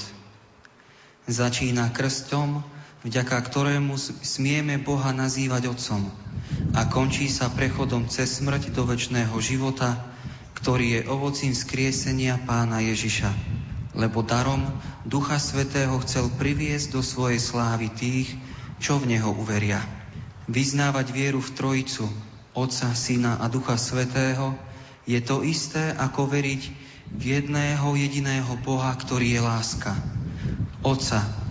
Začína 1.24 1.88
krstom, 1.95 2.65
vďaka 3.04 3.36
ktorému 3.36 3.99
smieme 4.24 4.80
Boha 4.80 5.12
nazývať 5.12 5.68
Otcom 5.76 6.08
a 6.72 6.88
končí 6.88 7.28
sa 7.28 7.51
prechodom 7.51 8.08
cez 8.08 8.39
smrť 8.39 8.72
do 8.72 8.88
väčšného 8.88 9.36
života, 9.43 9.99
ktorý 10.56 10.99
je 10.99 11.01
ovocím 11.12 11.51
skriesenia 11.51 12.39
pána 12.47 12.80
Ježiša, 12.80 13.28
lebo 13.99 14.24
darom 14.24 14.64
Ducha 15.04 15.36
Svetého 15.36 15.99
chcel 16.08 16.32
priviesť 16.32 16.95
do 16.95 17.04
svojej 17.04 17.43
slávy 17.43 17.91
tých, 17.91 18.32
čo 18.80 18.95
v 18.97 19.12
Neho 19.12 19.36
uveria. 19.36 19.84
Vyznávať 20.47 21.12
vieru 21.12 21.43
v 21.43 21.54
Trojicu, 21.56 22.08
Otca, 22.56 22.95
Syna 22.95 23.43
a 23.43 23.51
Ducha 23.51 23.76
Svetého 23.76 24.56
je 25.04 25.20
to 25.20 25.43
isté, 25.43 25.91
ako 25.99 26.32
veriť 26.32 26.62
v 27.12 27.24
jedného 27.36 27.99
jediného 27.99 28.56
Boha, 28.64 28.95
ktorý 28.95 29.36
je 29.36 29.41
láska. 29.43 29.91
Otca, 30.80 31.43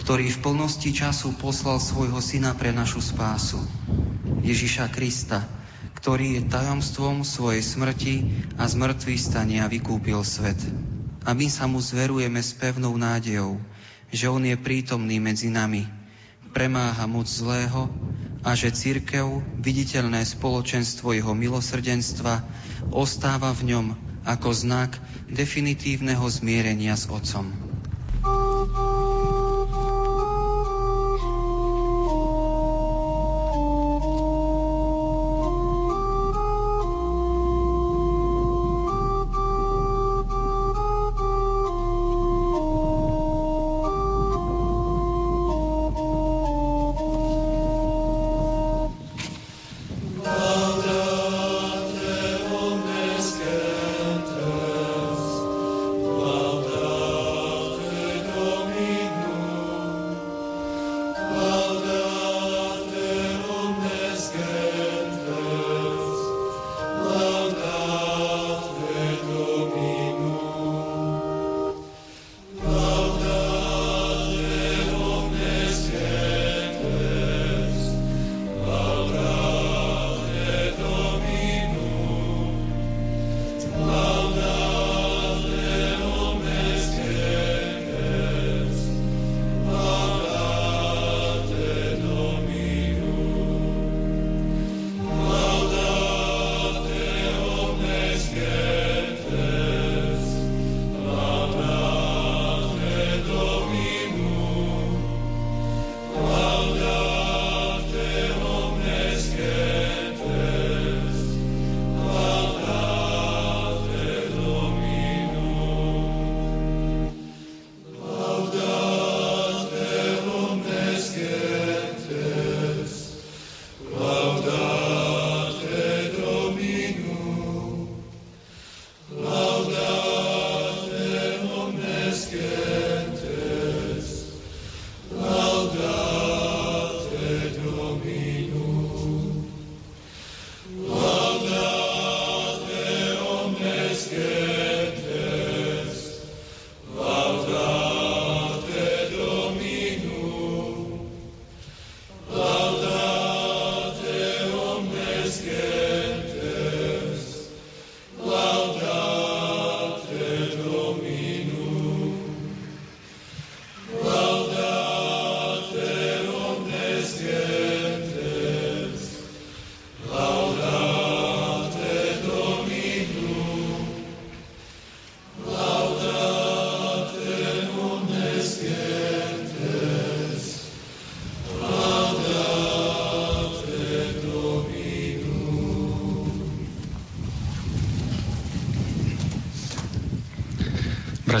ktorý 0.00 0.32
v 0.32 0.40
plnosti 0.40 0.88
času 0.96 1.36
poslal 1.36 1.76
svojho 1.76 2.16
syna 2.24 2.56
pre 2.56 2.72
našu 2.72 3.04
spásu. 3.04 3.60
Ježiša 4.40 4.88
Krista, 4.88 5.44
ktorý 6.00 6.40
je 6.40 6.48
tajomstvom 6.48 7.20
svojej 7.20 7.60
smrti 7.60 8.14
a 8.56 8.64
zmrtvý 8.64 9.20
stania 9.20 9.68
vykúpil 9.68 10.24
svet. 10.24 10.56
A 11.28 11.36
my 11.36 11.52
sa 11.52 11.68
mu 11.68 11.84
zverujeme 11.84 12.40
s 12.40 12.56
pevnou 12.56 12.96
nádejou, 12.96 13.60
že 14.08 14.32
on 14.32 14.40
je 14.40 14.56
prítomný 14.56 15.20
medzi 15.20 15.52
nami, 15.52 15.84
premáha 16.56 17.04
moc 17.04 17.28
zlého 17.28 17.92
a 18.40 18.56
že 18.56 18.72
církev, 18.72 19.44
viditeľné 19.60 20.24
spoločenstvo 20.24 21.12
jeho 21.12 21.36
milosrdenstva, 21.36 22.40
ostáva 22.88 23.52
v 23.52 23.76
ňom 23.76 23.86
ako 24.24 24.48
znak 24.56 24.96
definitívneho 25.28 26.24
zmierenia 26.24 26.96
s 26.96 27.04
Otcom. 27.12 27.69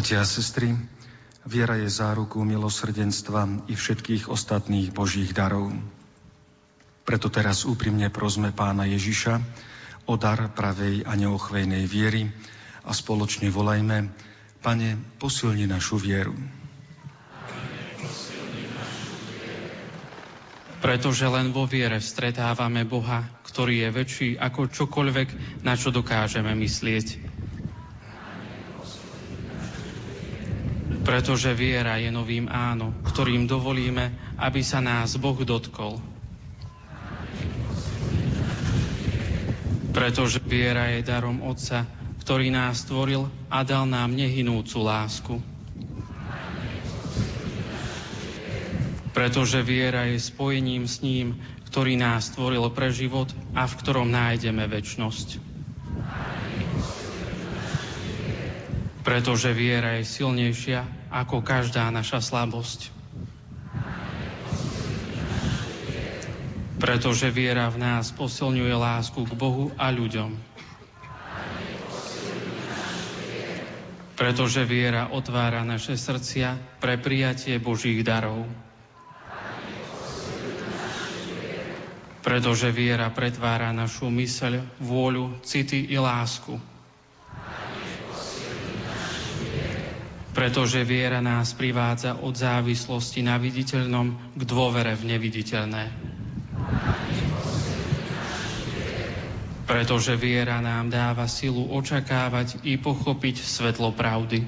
Bratia 0.00 0.24
a 0.24 0.32
sestry, 0.32 0.72
viera 1.44 1.76
je 1.76 1.84
zárukou 1.84 2.40
milosrdenstva 2.40 3.68
i 3.68 3.76
všetkých 3.76 4.32
ostatných 4.32 4.96
Božích 4.96 5.36
darov. 5.36 5.76
Preto 7.04 7.28
teraz 7.28 7.68
úprimne 7.68 8.08
prosme 8.08 8.48
pána 8.48 8.88
Ježiša 8.88 9.44
o 10.08 10.16
dar 10.16 10.40
pravej 10.56 11.04
a 11.04 11.12
neochvejnej 11.20 11.84
viery 11.84 12.32
a 12.80 12.96
spoločne 12.96 13.52
volajme, 13.52 14.08
Pane, 14.64 14.96
posilni 15.20 15.68
našu 15.68 16.00
vieru. 16.00 16.32
Pretože 20.80 21.28
len 21.28 21.52
vo 21.52 21.68
viere 21.68 22.00
vstretávame 22.00 22.88
Boha, 22.88 23.28
ktorý 23.44 23.84
je 23.84 23.88
väčší 23.92 24.28
ako 24.40 24.72
čokoľvek, 24.72 25.60
na 25.60 25.76
čo 25.76 25.92
dokážeme 25.92 26.56
myslieť. 26.56 27.29
Pretože 31.10 31.58
viera 31.58 31.98
je 31.98 32.06
novým 32.14 32.46
áno, 32.46 32.94
ktorým 33.02 33.50
dovolíme, 33.50 34.14
aby 34.38 34.62
sa 34.62 34.78
nás 34.78 35.18
Boh 35.18 35.34
dotkol. 35.42 35.98
Pretože 39.90 40.38
viera 40.46 40.94
je 40.94 41.02
darom 41.02 41.42
Otca, 41.42 41.82
ktorý 42.22 42.54
nás 42.54 42.86
stvoril 42.86 43.26
a 43.50 43.66
dal 43.66 43.90
nám 43.90 44.14
nehynúcu 44.14 44.78
lásku. 44.86 45.34
Pretože 49.10 49.66
viera 49.66 50.06
je 50.06 50.22
spojením 50.22 50.86
s 50.86 51.02
ním, 51.02 51.42
ktorý 51.66 51.98
nás 51.98 52.30
stvoril 52.30 52.70
pre 52.70 52.94
život 52.94 53.34
a 53.58 53.66
v 53.66 53.74
ktorom 53.82 54.06
nájdeme 54.14 54.62
väčnosť. 54.70 55.50
pretože 59.00 59.50
viera 59.56 59.98
je 59.98 60.06
silnejšia 60.06 60.99
ako 61.10 61.42
každá 61.42 61.90
naša 61.90 62.22
slabosť. 62.22 62.94
Pretože 66.80 67.28
viera 67.28 67.68
v 67.68 67.76
nás 67.82 68.08
posilňuje 68.14 68.72
lásku 68.72 69.20
k 69.26 69.32
Bohu 69.36 69.68
a 69.76 69.92
ľuďom. 69.92 70.32
Pretože 74.16 74.64
viera 74.64 75.12
otvára 75.12 75.60
naše 75.66 75.98
srdcia 75.98 76.80
pre 76.80 76.96
prijatie 76.96 77.60
Božích 77.60 78.00
darov. 78.00 78.48
Pretože 82.20 82.68
viera 82.72 83.08
pretvára 83.12 83.72
našu 83.72 84.12
myseľ, 84.12 84.80
vôľu, 84.80 85.40
city 85.44 85.88
i 85.88 85.96
lásku. 85.96 86.69
Pretože 90.30 90.86
viera 90.86 91.18
nás 91.18 91.50
privádza 91.58 92.14
od 92.22 92.34
závislosti 92.34 93.26
na 93.26 93.34
viditeľnom 93.38 94.38
k 94.38 94.42
dôvere 94.46 94.94
v 94.94 95.16
neviditeľné. 95.16 95.84
Pretože 99.66 100.18
viera 100.18 100.58
nám 100.58 100.90
dáva 100.90 101.30
silu 101.30 101.70
očakávať 101.70 102.62
i 102.66 102.74
pochopiť 102.78 103.36
svetlo 103.38 103.94
pravdy. 103.94 104.42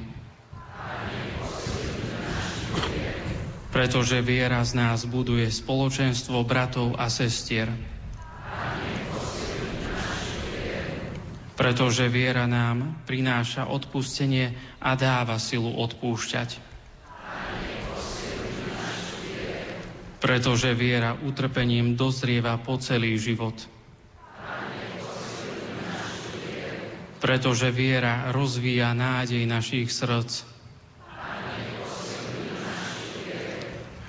Pretože 3.70 4.18
viera 4.20 4.60
z 4.66 4.76
nás 4.76 5.06
buduje 5.06 5.46
spoločenstvo 5.46 6.42
bratov 6.42 6.98
a 6.98 7.06
sestier. 7.06 7.70
Pretože 11.62 12.10
viera 12.10 12.50
nám 12.50 13.06
prináša 13.06 13.70
odpustenie 13.70 14.50
a 14.82 14.98
dáva 14.98 15.38
silu 15.38 15.70
odpúšťať. 15.70 16.58
Pretože 20.18 20.74
viera 20.74 21.14
utrpením 21.22 21.94
dozrieva 21.94 22.58
po 22.58 22.82
celý 22.82 23.14
život. 23.14 23.54
Pretože 27.22 27.70
viera 27.70 28.34
rozvíja 28.34 28.90
nádej 28.90 29.46
našich 29.46 29.86
srdc. 29.94 30.42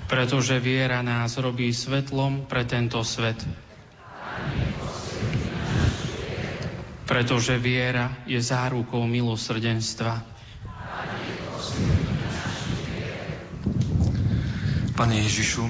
Pretože 0.10 0.58
viera 0.58 1.06
nás 1.06 1.38
robí 1.38 1.70
svetlom 1.70 2.50
pre 2.50 2.66
tento 2.66 3.06
svet. 3.06 3.38
Pretože 7.14 7.62
viera 7.62 8.10
je 8.26 8.42
zárukou 8.42 9.06
milosrdenstva. 9.06 10.26
Pane 14.98 15.16
Ježišu, 15.22 15.62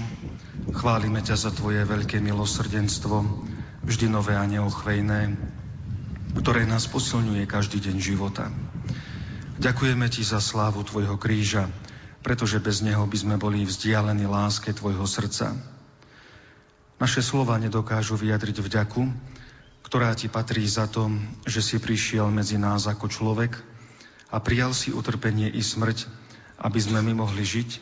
chválime 0.72 1.20
ťa 1.20 1.36
za 1.36 1.52
Tvoje 1.52 1.84
veľké 1.84 2.24
milosrdenstvo, 2.24 3.44
vždy 3.84 4.08
nové 4.08 4.40
a 4.40 4.48
neochvejné, 4.48 5.36
ktoré 6.40 6.64
nás 6.64 6.88
posilňuje 6.88 7.44
každý 7.44 7.84
deň 7.92 7.98
života. 8.00 8.48
Ďakujeme 9.60 10.08
Ti 10.08 10.24
za 10.24 10.40
slávu 10.40 10.88
Tvojho 10.88 11.20
kríža, 11.20 11.68
pretože 12.24 12.64
bez 12.64 12.80
neho 12.80 13.04
by 13.04 13.18
sme 13.20 13.36
boli 13.36 13.68
vzdialení 13.68 14.32
láske 14.32 14.72
Tvojho 14.72 15.04
srdca. 15.04 15.60
Naše 17.04 17.20
slova 17.20 17.60
nedokážu 17.60 18.16
vyjadriť 18.16 18.64
vďaku, 18.64 19.12
ktorá 19.94 20.18
ti 20.18 20.26
patrí 20.26 20.66
za 20.66 20.90
to, 20.90 21.06
že 21.46 21.62
si 21.62 21.78
prišiel 21.78 22.26
medzi 22.34 22.58
nás 22.58 22.90
ako 22.90 23.14
človek 23.14 23.62
a 24.34 24.42
prijal 24.42 24.74
si 24.74 24.90
utrpenie 24.90 25.54
i 25.54 25.62
smrť, 25.62 26.10
aby 26.66 26.82
sme 26.82 27.06
my 27.06 27.22
mohli 27.22 27.46
žiť 27.46 27.78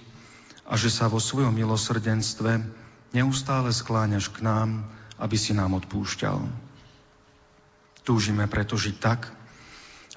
a 0.68 0.76
že 0.76 0.91
sa 0.91 1.07
vo 1.07 1.24
svojom 1.24 1.55
milosrdenstve 1.55 2.68
neustále 3.16 3.72
skláňaš 3.72 4.28
k 4.28 4.43
nám, 4.43 4.84
aby 5.24 5.39
si 5.39 5.55
nám 5.55 5.72
odpúšťal. 5.80 6.43
Túžime 8.03 8.43
preto 8.51 8.76
žiť 8.76 8.95
tak, 8.99 9.32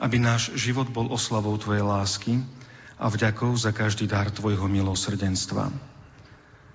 aby 0.03 0.19
náš 0.19 0.51
život 0.59 0.91
bol 0.91 1.15
oslavou 1.15 1.55
Tvojej 1.63 1.87
lásky 1.87 2.43
a 2.99 3.07
vďakou 3.07 3.55
za 3.55 3.71
každý 3.71 4.11
dar 4.11 4.35
Tvojho 4.35 4.67
milosrdenstva. 4.67 5.71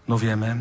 No 0.08 0.16
vieme, 0.16 0.56